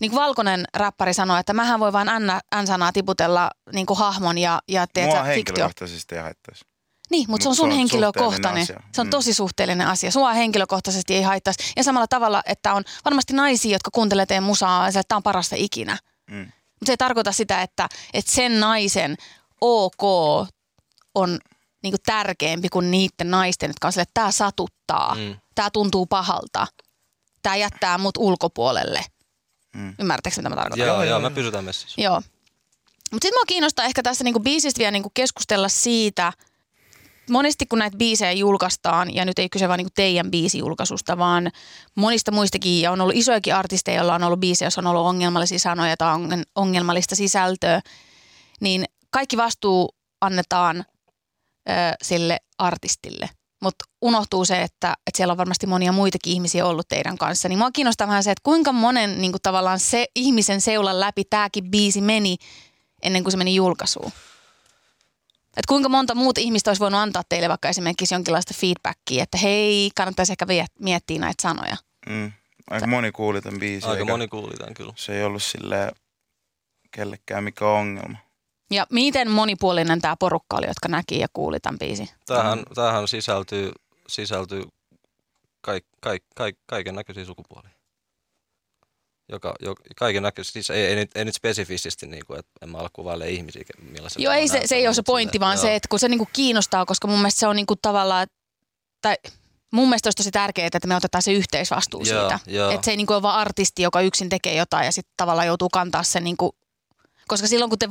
[0.00, 2.08] niin kuin valkoinen räppäri sanoi, että mähän voi vain
[2.62, 5.34] N-sanaa tiputella niin kuin hahmon ja, ja Mua tiedätkö, fiktio.
[5.34, 6.64] henkilökohtaisesti ei haittaisi.
[7.10, 8.62] Niin, mutta se on Mut se sun on henkilökohtainen.
[8.62, 8.80] asia.
[8.94, 9.10] Se on Mm.
[9.10, 10.10] tosi suhteellinen asia.
[10.10, 11.72] Sua henkilökohtaisesti ei haittaisi.
[11.76, 15.22] Ja samalla tavalla, että on varmasti naisia, jotka kuuntelee teidän musaa ja että tämä on
[15.22, 15.98] parasta ikinä.
[16.30, 16.38] Mm.
[16.38, 19.16] Mutta se ei tarkoita sitä, että, että sen naisen
[19.60, 20.02] ok
[21.14, 21.38] on
[21.82, 25.36] niinku tärkeämpi kuin niiden naisten, jotka on sille, että tämä satuttaa, mm.
[25.54, 26.66] Tämä tuntuu pahalta,
[27.42, 29.04] tämä jättää mut ulkopuolelle.
[29.74, 29.94] Mm.
[29.98, 30.86] Ymmärrättekö, mitä mä tarkoitan?
[30.86, 32.02] Joo, joo, me pysytään messissä.
[32.02, 32.22] Joo.
[33.12, 36.32] Mutta sitten mua kiinnostaa ehkä tässä niinku biisistä vielä niinku keskustella siitä,
[37.30, 41.50] monesti kun näitä biisejä julkaistaan, ja nyt ei kyse vain niinku teidän biisijulkaisusta, vaan
[41.94, 45.58] monista muistakin, ja on ollut isojakin artisteja, joilla on ollut biisejä, joissa on ollut ongelmallisia
[45.58, 47.80] sanoja tai on- ongelmallista sisältöä,
[48.60, 50.84] niin kaikki vastuu annetaan
[51.68, 53.30] ö, sille artistille.
[53.62, 57.48] Mutta unohtuu se, että, että siellä on varmasti monia muitakin ihmisiä ollut teidän kanssa.
[57.48, 61.24] Niin mua kiinnostaa vähän se, että kuinka monen niin kuin tavallaan se ihmisen seulan läpi
[61.24, 62.36] tämäkin biisi meni
[63.02, 64.12] ennen kuin se meni julkaisuun.
[65.56, 69.90] Et kuinka monta muuta ihmistä olisi voinut antaa teille vaikka esimerkiksi jonkinlaista feedbackia, että hei,
[69.94, 70.46] kannattaisi ehkä
[70.78, 71.76] miettiä näitä sanoja.
[72.08, 72.32] Mm.
[72.70, 73.90] Aika moni kuuli tämän biisin.
[73.90, 74.92] Aika eikä moni kuuli tämän kyllä.
[74.96, 75.92] Se ei ollut silleen
[76.90, 78.18] kellekään mikä ongelma.
[78.70, 82.08] Ja miten monipuolinen tämä porukka oli, jotka näki ja kuuli tämän biisin?
[82.26, 83.72] Tähän, tähän sisältyy,
[84.08, 84.64] sisältyy
[85.60, 87.70] kaik, kaik, kaik, kaiken näköisiä sukupuolia.
[89.32, 92.68] Joka, jo, kaiken näköisiä, siis ei, ei, nyt, ei nyt spesifisti, niin kuin, että en
[92.68, 95.74] mä ala kuvaile ihmisiä, millaisia Joo, ei se, se ei ole se pointti, vaan se,
[95.74, 98.26] että kun se niinku kiinnostaa, koska mun mielestä se on niinku tavallaan,
[99.02, 99.16] tai
[99.72, 102.38] mun mielestä olisi tosi tärkeää, että me otetaan se yhteisvastuu Joo, siitä.
[102.46, 102.70] joo.
[102.70, 105.68] Että se ei niinku ole vaan artisti, joka yksin tekee jotain ja sitten tavallaan joutuu
[105.68, 106.56] kantaa sen, niinku,
[107.28, 107.88] koska silloin kun te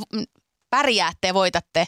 [0.70, 1.86] pärjäätte ja voitatte,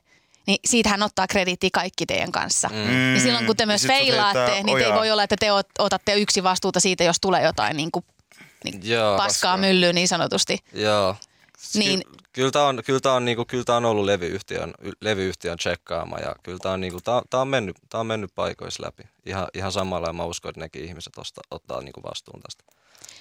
[0.48, 2.68] niin siitähän ottaa krediittiä kaikki teidän kanssa.
[2.68, 2.76] Mm.
[2.76, 2.88] Mm.
[2.88, 5.48] Niin silloin kun te myös sit se feilaatte, niin te ei voi olla, että te
[5.50, 8.04] ot- otatte yksin vastuuta siitä, jos tulee jotain niinku
[8.84, 10.58] Joo, paskaa myllyyn niin sanotusti.
[10.74, 11.15] Joo.
[11.74, 15.58] Niin- Ky- kyllä tämä on, kyllä tää on, niinku, kyllä tää on ollut levyyhtiön, levyyhtiön
[15.58, 19.04] tsekkaama ja kyllä tämä on, niinku, tää, tää on, mennyt, tää on mennyt paikoissa läpi.
[19.26, 22.63] Ihan, ihan samalla ja mä uskon, että nekin ihmiset osta, ottaa niinku vastuun tästä,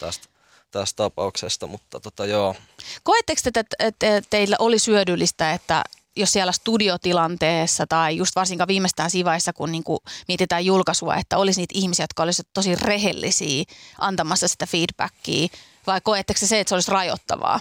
[0.01, 0.29] tästä,
[0.71, 2.55] tästä tapauksesta, mutta tota joo.
[3.03, 5.85] Koetteko te, että, että teillä oli syödyllistä, että
[6.17, 11.39] jos siellä studiotilanteessa tai just varsinkaan viimeistään siinä vaiheessa, kun niin kuin mietitään julkaisua, että
[11.39, 13.65] olisi niitä ihmisiä, jotka olisivat tosi rehellisiä
[13.99, 15.49] antamassa sitä feedbackia,
[15.87, 17.61] vai koetteko se se, että se olisi rajoittavaa?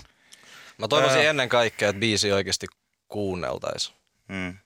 [0.77, 1.29] Mä toivoisin Ää.
[1.29, 2.67] ennen kaikkea, että biisi oikeasti
[3.07, 3.97] kuunneltaisiin
[4.29, 4.57] Mm.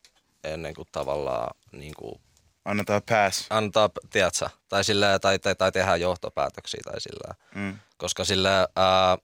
[0.44, 2.22] ennen kuin tavallaan niin kuin
[2.66, 3.46] Annetaan pass.
[3.50, 7.80] antaa, tiedätkö, tai, sillä, tai, tai, tai tehdään johtopäätöksiä tai sillä, Mm.
[7.98, 9.18] koska sillä ää,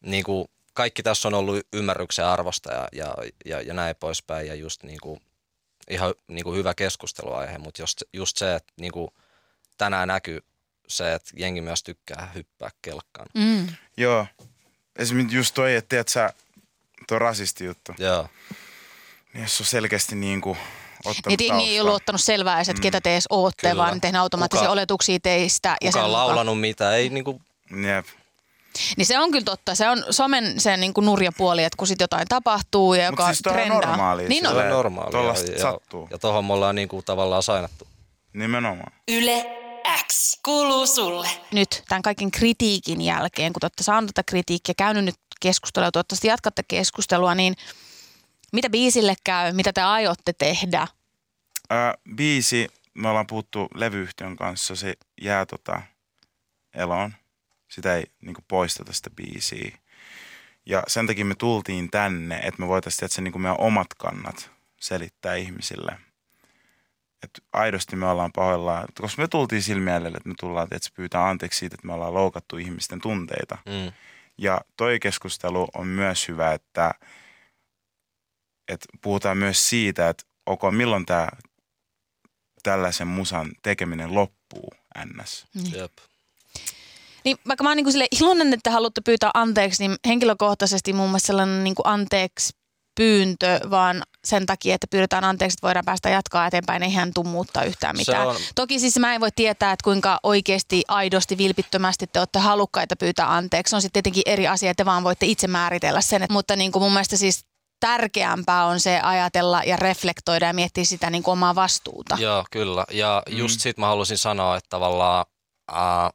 [0.00, 3.14] niin kuin kaikki tässä on ollut ymmärryksen arvosta ja, ja,
[3.44, 5.20] ja, ja näin poispäin ja just niin kuin,
[5.90, 9.08] ihan niin kuin hyvä keskusteluaihe, mutta just, just se, että niin kuin
[9.78, 10.40] tänään näkyy
[10.88, 13.26] se, että jengi myös tykkää hyppää kelkkaan.
[13.34, 13.66] Mm.
[13.96, 14.26] Joo.
[14.96, 16.32] Esimerkiksi just toi, että tiedät sä,
[17.08, 17.92] tuo rasisti juttu.
[17.98, 18.28] Joo,
[19.32, 20.58] Niin jos on selkeästi niin kuin
[21.10, 23.82] ottanut Niin jengi ei ollut ottanut selvää edes, että ketä te edes ootte, Kyllä.
[23.82, 25.68] vaan tehnyt automaattisia Kuka- oletuksia teistä.
[25.68, 27.40] ja kuka sen on mukaan- laulanut mitä, ei niin kuin,
[27.86, 28.06] Jep.
[28.96, 29.74] Niin se on kyllä totta.
[29.74, 33.18] Se on somen se niin kuin nurja puoli, että kun sit jotain tapahtuu ja Mut
[33.18, 33.80] joka siis on trendaa.
[33.80, 34.68] normaalia Niin se on.
[34.68, 35.20] normaalia.
[35.52, 36.08] ja, sattuu.
[36.10, 37.86] Ja tohon me ollaan niin kuin tavallaan sainattu.
[38.32, 38.92] Nimenomaan.
[39.08, 39.46] Yle
[40.12, 41.28] X kuuluu sulle.
[41.52, 45.92] nyt tämän kaiken kritiikin jälkeen, kun te olette saaneet tätä kritiikkiä, käynyt nyt keskustelua ja
[45.92, 47.56] toivottavasti jatkatte keskustelua, niin
[48.70, 50.86] biisille käy, mitä te aiotte tehdä?
[51.70, 55.82] Ää, biisi, me ollaan puhuttu levyyhtiön kanssa, se jää tota
[56.74, 57.14] eloon.
[57.68, 59.78] Sitä ei niinku poisteta sitä biisiä.
[60.66, 64.50] Ja sen takia me tultiin tänne, että me voitaisiin että se niinku meidän omat kannat
[64.80, 65.98] selittää ihmisille.
[67.22, 70.94] Että aidosti me ollaan pahoillaan, koska me tultiin sillä mielellä, että me tullaan, että se
[70.94, 73.58] pyytää anteeksi siitä, että me ollaan loukattu ihmisten tunteita.
[73.66, 73.92] Mm.
[74.38, 76.94] Ja toi keskustelu on myös hyvä, että,
[78.68, 81.28] että puhutaan myös siitä, että ok, milloin tämä
[82.62, 84.70] tällaisen musan tekeminen loppuu
[85.04, 85.44] ns.
[85.72, 85.92] Jep.
[87.24, 91.26] Niin vaikka mä oon niin sille iloinen, että haluatte pyytää anteeksi, niin henkilökohtaisesti mun mielestä
[91.26, 92.52] sellainen niin anteeksi
[92.94, 97.24] pyyntö, vaan sen takia, että pyydetään anteeksi, että voidaan päästä jatkaa eteenpäin, ei hän tuu
[97.24, 98.28] muuttaa yhtään mitään.
[98.28, 102.96] on- Toki siis mä en voi tietää, että kuinka oikeasti, aidosti, vilpittömästi te olette halukkaita
[102.96, 103.70] pyytää anteeksi.
[103.70, 106.26] Se on sitten tietenkin eri asia, että te vaan voitte itse määritellä sen.
[106.30, 107.44] Mutta niin kuin mun mielestä siis
[107.80, 112.16] tärkeämpää on se ajatella ja reflektoida ja miettiä sitä niin kuin omaa vastuuta.
[112.20, 112.84] Joo, kyllä.
[112.90, 115.26] Ja just sit mä halusin sanoa, että tavallaan
[115.72, 116.10] ää,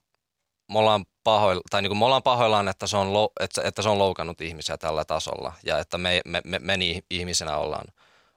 [0.71, 3.89] me ollaan pahoilla, tai niin me ollaan pahoillaan, että se, on, lou- että, että se
[3.89, 7.86] on loukannut ihmisiä tällä tasolla ja että me, me, me, me niin ihmisenä ollaan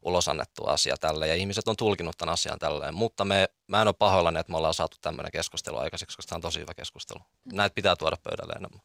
[0.03, 3.89] ulos annettu asia tälle ja ihmiset on tulkinut tämän asian tälleen, mutta me, mä en
[3.89, 7.21] ole pahoillani, että me ollaan saatu tämmöinen keskustelu aikaiseksi, koska tämä on tosi hyvä keskustelu.
[7.53, 8.81] Näitä pitää tuoda pöydälle enemmän.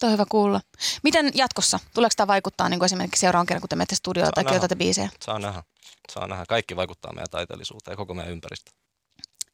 [0.00, 0.60] Tuo on hyvä kuulla.
[1.02, 1.80] Miten jatkossa?
[1.94, 5.08] Tuleeko tämä vaikuttaa niin kuin esimerkiksi seuraavan kerran, kun te menette studioon tai kirjoitatte biisejä?
[5.24, 5.62] Saa nähdä.
[6.10, 6.44] Saa nähdä.
[6.48, 8.70] Kaikki vaikuttaa meidän taiteellisuuteen ja koko meidän ympäristö.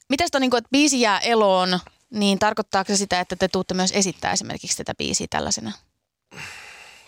[0.09, 1.81] Miten sitä, niin kuin, että biisi jää eloon,
[2.11, 5.73] niin tarkoittaako se sitä, että te tuutte myös esittää esimerkiksi tätä biisiä tällaisena?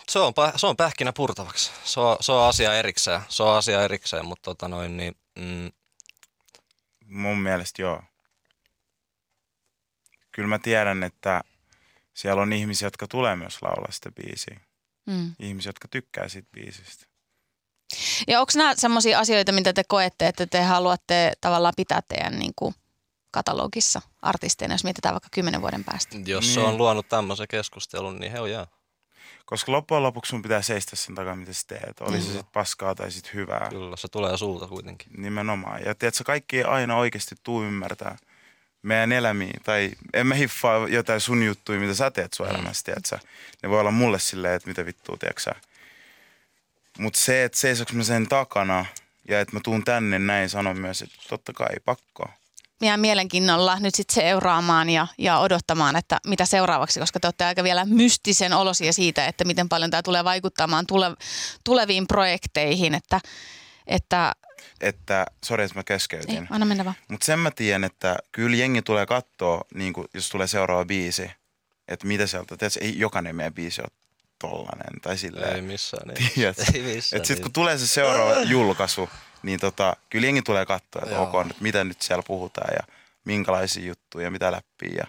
[0.09, 1.71] Se on, se on pähkinä purtavaksi.
[1.83, 3.21] Se on, se on asia erikseen.
[3.29, 5.71] Se on asia erikseen, mutta tota noin, niin, mm,
[7.09, 8.01] Mun mielestä joo.
[10.31, 11.43] Kyllä mä tiedän, että
[12.19, 14.59] siellä on ihmisiä, jotka tulee myös laulaa sitä biisiä.
[15.05, 15.35] Mm.
[15.39, 17.05] Ihmisiä, jotka tykkää siitä biisistä.
[18.27, 22.53] Ja onko nämä sellaisia asioita, mitä te koette, että te haluatte tavallaan pitää teidän niin
[22.55, 22.75] kuin,
[23.31, 26.17] katalogissa artisteina, jos mietitään vaikka kymmenen vuoden päästä?
[26.25, 26.53] jos Niin.
[26.53, 28.67] se on luonut tämmöisen keskustelun, niin he on jää.
[29.45, 32.01] Koska loppujen lopuksi sun pitää seistä sen takaa, mitä sä teet.
[32.01, 33.67] Oli se sitten paskaa tai sitten hyvää.
[33.69, 35.11] Kyllä, se tulee sulta kuitenkin.
[35.17, 35.81] Nimenomaan.
[35.85, 38.17] Ja tiedätkö, kaikki ei aina oikeasti tuu ymmärtää
[38.81, 39.53] meidän elämiä.
[39.63, 42.55] Tai en mä hiffaa jotain sun juttuja, mitä sä teet sun Mm.
[42.55, 43.19] elämässä, tiedätkö?
[43.63, 45.51] Ne voi olla mulle silleen, että mitä vittua, tiedätkö
[46.99, 48.85] Mutta se, että seisoks mä sen takana
[49.27, 52.29] ja että mä tuun tänne näin, sanon myös, että totta kai pakko.
[52.81, 57.63] Jään mielenkiinnolla nyt sitten seuraamaan ja, ja odottamaan, että mitä seuraavaksi, koska te olette aika
[57.63, 61.05] vielä mystisen olosia siitä, että miten paljon tämä tulee vaikuttamaan tule,
[61.63, 63.19] tuleviin projekteihin, että,
[63.87, 64.33] että
[64.81, 66.47] Että, sori, että mä ei, keskeytin.
[66.49, 66.95] anna mennä vaan.
[67.07, 71.31] Mutta sen mä tiedän, että kyllä jengi tulee katsoa, niin kun, jos tulee seuraava biisi,
[71.87, 73.89] että mitä sieltä, tiedätkö, ei jokainen meidän biisi ole
[74.39, 75.55] tollanen tai silleen.
[75.55, 76.07] Ei missään.
[76.07, 76.31] Niin.
[76.35, 76.63] Tiedätkö?
[76.73, 77.19] Ei missään.
[77.21, 77.43] Et sit niin.
[77.43, 79.09] kun tulee se seuraava julkaisu,
[79.43, 82.93] niin tota, kyllä jengi tulee katsoa, että ok, nyt mitä nyt siellä puhutaan ja
[83.25, 84.91] minkälaisia juttuja ja mitä läppiä.
[84.97, 85.07] Ja,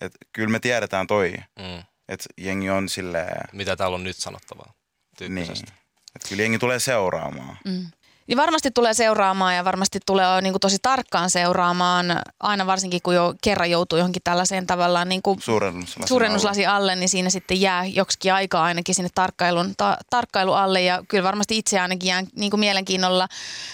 [0.00, 1.82] et kyllä me tiedetään toi, Mm.
[2.08, 4.72] että jengi on silleen, Mitä täällä on nyt sanottavaa?
[5.20, 5.72] niin, Tyyppisesti.
[6.14, 7.58] että kyllä jengi tulee seuraamaan.
[7.64, 7.86] Mm.
[8.28, 12.06] Ja varmasti tulee seuraamaan ja varmasti tulee niin kuin tosi tarkkaan seuraamaan,
[12.40, 16.08] aina varsinkin kun jo kerran joutuu johonkin tällaiseen tavallaan niin kuin Suurennuslasi.
[16.08, 20.82] suurennuslasi alle, niin siinä sitten jää joksikin aikaa ainakin sinne tarkkailun, ta, tarkkailu alle.
[20.82, 23.28] Ja kyllä varmasti itse ainakin jään niin kuin mielenkiinnolla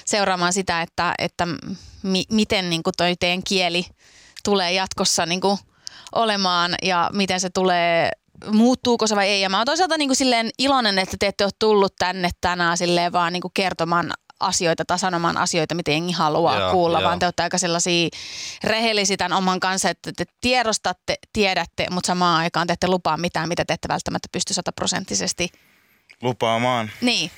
[0.04, 1.46] seuraamaan sitä, että, että
[2.02, 3.86] mi, miten niin kuin toi teidän kieli
[4.44, 5.58] tulee jatkossa niin kuin
[6.14, 8.10] olemaan ja miten se tulee
[8.52, 9.40] muuttuuko se vai ei.
[9.40, 12.78] Ja mä oon toisaalta niin kuin silleen iloinen, että te ette ole tullut tänne tänään
[12.78, 17.09] silleen vaan niin kuin kertomaan asioita tai sanomaan asioita, mitä jengi haluaa Joo, kuulla, joo.
[17.09, 18.09] vaan te olette aika sellaisia
[18.64, 23.48] rehellisiä tämän oman kanssa, että te tiedostatte, tiedätte, mutta samaan aikaan te ette lupaa mitään,
[23.48, 25.48] mitä te ette välttämättä pysty sataprosenttisesti.
[26.22, 26.90] Lupaamaan.
[27.00, 27.31] Niin,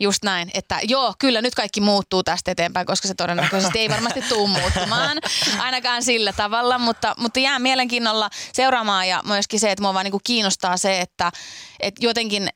[0.00, 4.22] just näin, että joo, kyllä nyt kaikki muuttuu tästä eteenpäin, koska se todennäköisesti ei varmasti
[4.22, 5.18] tule muuttumaan,
[5.58, 10.12] ainakaan sillä tavalla, mutta, mutta jää mielenkiinnolla seuraamaan ja myöskin se, että mua vaan niin
[10.12, 11.32] kuin kiinnostaa se, että,
[11.80, 12.48] että jotenkin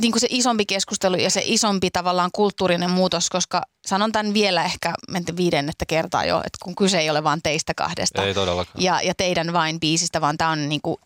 [0.00, 4.64] niin kuin se isompi keskustelu ja se isompi tavallaan kulttuurinen muutos, koska sanon tämän vielä
[4.64, 4.94] ehkä
[5.36, 8.82] viidennettä kertaa jo, että kun kyse ei ole vaan teistä kahdesta Ei todellakaan.
[8.82, 10.96] ja, ja teidän vain biisistä, vaan tämä on niin kuin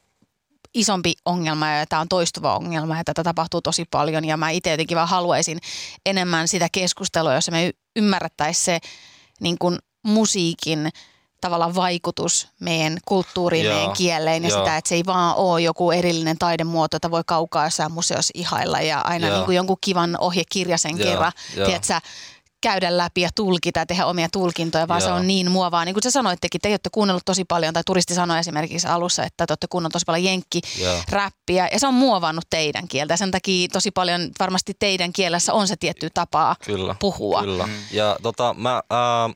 [0.74, 4.70] isompi ongelma ja tämä on toistuva ongelma ja tätä tapahtuu tosi paljon ja mä itse
[4.70, 5.58] jotenkin vaan haluaisin
[6.06, 8.78] enemmän sitä keskustelua, jossa me ymmärrettäisiin se
[9.40, 10.90] niin kuin musiikin
[11.40, 14.58] tavallaan vaikutus meidän kulttuuriin, Joo, meidän kieleen ja joo.
[14.58, 18.80] sitä, että se ei vaan ole joku erillinen taidemuoto, jota voi kaukaa jossain museossa ihailla
[18.80, 19.36] ja aina Joo.
[19.36, 21.66] niin kuin jonkun kivan ohjekirjasen Joo, kerran, joo.
[21.66, 21.94] tiedätkö,
[22.60, 25.16] käydä läpi ja tulkita ja tehdä omia tulkintoja, vaan se Joo.
[25.16, 25.84] on niin muovaa.
[25.84, 29.46] Niin kuin sä sanoittekin, te olette kuunnellut tosi paljon, tai turisti sanoi esimerkiksi alussa, että
[29.46, 31.02] te olette kuunnellut tosi paljon jenkki Joo.
[31.08, 33.16] räppiä, ja se on muovannut teidän kieltä.
[33.16, 36.94] Sen takia tosi paljon varmasti teidän kielessä on se tietty tapaa Kyllä.
[37.00, 37.40] puhua.
[37.40, 37.68] Kyllä.
[37.90, 39.30] Ja tota, mä, ää,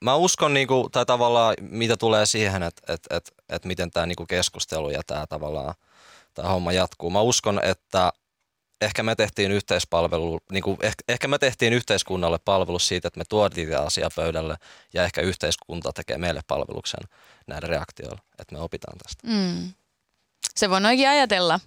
[0.00, 4.26] mä uskon, niinku, tai tavallaan mitä tulee siihen, että et, et, et miten tämä niinku
[4.26, 5.74] keskustelu ja tämä tavallaan
[6.34, 7.10] tämä homma jatkuu.
[7.10, 8.12] Mä uskon, että
[8.80, 13.68] ehkä me tehtiin yhteispalvelu, niinku, ehkä, ehkä me tehtiin yhteiskunnalle palvelus siitä, että me tuotiin
[13.68, 14.56] tämä asia pöydälle
[14.94, 17.00] ja ehkä yhteiskunta tekee meille palveluksen
[17.46, 19.26] näiden reaktioilla, että me opitaan tästä.
[19.26, 19.72] Mm.
[20.54, 21.60] Se voi noinkin ajatella.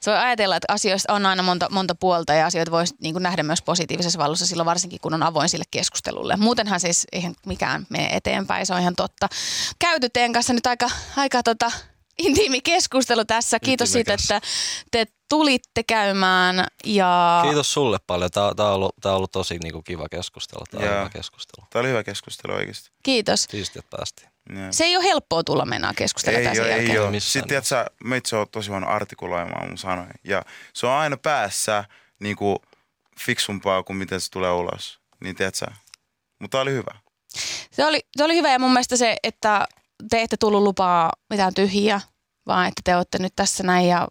[0.00, 3.42] Se voi ajatella, että asioista on aina monta, monta puolta ja asioita voisi niin nähdä
[3.42, 6.36] myös positiivisessa valossa silloin varsinkin, kun on avoin sille keskustelulle.
[6.36, 9.28] Muutenhan siis eihän mikään mene eteenpäin, se on ihan totta.
[9.78, 11.70] Käyty teidän kanssa nyt aika, aika tota,
[12.18, 13.60] intiimi keskustelu tässä.
[13.60, 14.40] Kiitos siitä, että
[14.90, 16.66] te tulitte käymään.
[16.84, 18.30] Ja Kiitos sulle paljon.
[18.30, 20.64] Tää, tää, on, ollut, tää on ollut tosi niinku kiva keskustelu.
[20.70, 20.98] Tää on Joo.
[20.98, 21.64] hyvä keskustelu.
[21.64, 21.70] Niin.
[21.70, 22.90] Tämä oli hyvä keskustelu oikeasti.
[23.02, 23.42] Kiitos.
[23.50, 24.33] Siistiä, että päästiin.
[24.48, 24.72] Ja.
[24.72, 26.90] Se ei ole helppoa tulla mennä keskustelemaan Ei ole, jälkeen.
[26.90, 27.10] ei ole.
[27.10, 30.10] Missään Sitten tiedätkö, meitsi on tosi huono artikuloimaan mun sanoja.
[30.24, 30.42] Ja
[30.72, 31.84] se on aina päässä
[32.20, 32.56] niin kuin,
[33.20, 35.00] fiksumpaa kuin miten se tulee ulos.
[35.20, 35.66] Niin tiedätkö,
[36.38, 36.94] mutta oli hyvä.
[37.72, 39.66] Se oli, se oli hyvä ja mun mielestä se, että
[40.10, 42.00] te ette tullut lupaa mitään tyhjiä,
[42.46, 44.08] vaan että te olette nyt tässä näin ja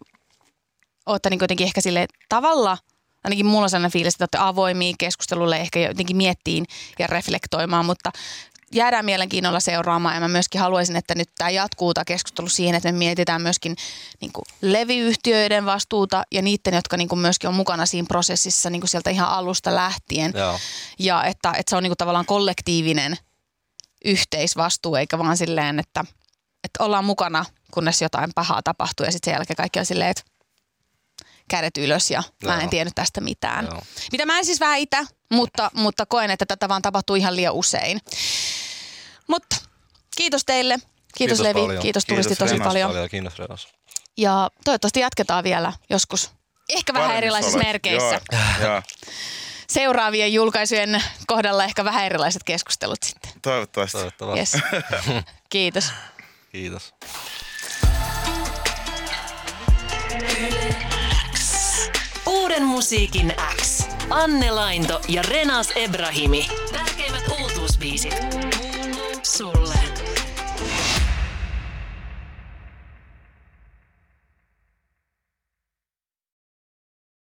[1.06, 2.78] olette niin kuitenkin ehkä sille tavalla,
[3.24, 6.64] ainakin mulla on sellainen fiilis, että olette avoimia keskustelulle ehkä jotenkin miettiin
[6.98, 8.10] ja reflektoimaan, mutta
[8.74, 12.92] jäädään mielenkiinnolla seuraamaan ja mä myöskin haluaisin, että nyt tämä jatkuu tämä keskustelu siihen, että
[12.92, 13.76] me mietitään myöskin
[14.20, 18.80] niin kuin levyyhtiöiden vastuuta ja niiden, jotka niin kuin myöskin on mukana siinä prosessissa niin
[18.80, 20.32] kuin sieltä ihan alusta lähtien.
[20.36, 20.58] Joo.
[20.98, 23.16] Ja että, että se on niinku tavallaan kollektiivinen
[24.04, 26.04] yhteisvastuu, eikä vaan silleen, että,
[26.64, 27.44] että ollaan mukana,
[27.74, 30.22] kunnes jotain pahaa tapahtuu ja sitten sen jälkeen kaikki on silleen, että
[31.48, 33.64] kädet ylös ja mä en tiennyt tästä mitään.
[33.64, 33.82] Joo.
[34.12, 38.00] Mitä mä en siis väitä, mutta, mutta koen, että tätä vaan tapahtuu ihan liian usein.
[39.28, 39.56] Mutta
[40.16, 40.74] kiitos teille.
[40.78, 41.82] Kiitos, Kiitos Levi, paljon.
[41.82, 42.90] kiitos Kiitos tulisti tosi paljon.
[42.90, 43.68] Paljon kiinnos Renas.
[44.16, 46.30] Ja toivottavasti jatketaan vielä joskus.
[46.68, 47.66] Ehkä vähän Valmis erilaisissa olet.
[47.66, 48.20] merkeissä.
[48.32, 48.82] Joo, joo.
[49.68, 53.32] Seuraavien julkaisujen kohdalla ehkä vähän erilaiset keskustelut sitten.
[53.42, 53.98] Toivottavasti.
[53.98, 54.38] Toivottavasti.
[54.38, 54.64] Yes.
[55.50, 55.92] Kiitos.
[56.52, 56.94] Kiitos.
[62.26, 63.82] Uuden musiikin X.
[64.10, 66.48] Anne Lainto ja Renas Ebrahimi.
[66.72, 68.14] Tärkeimmät uutuusbiisit.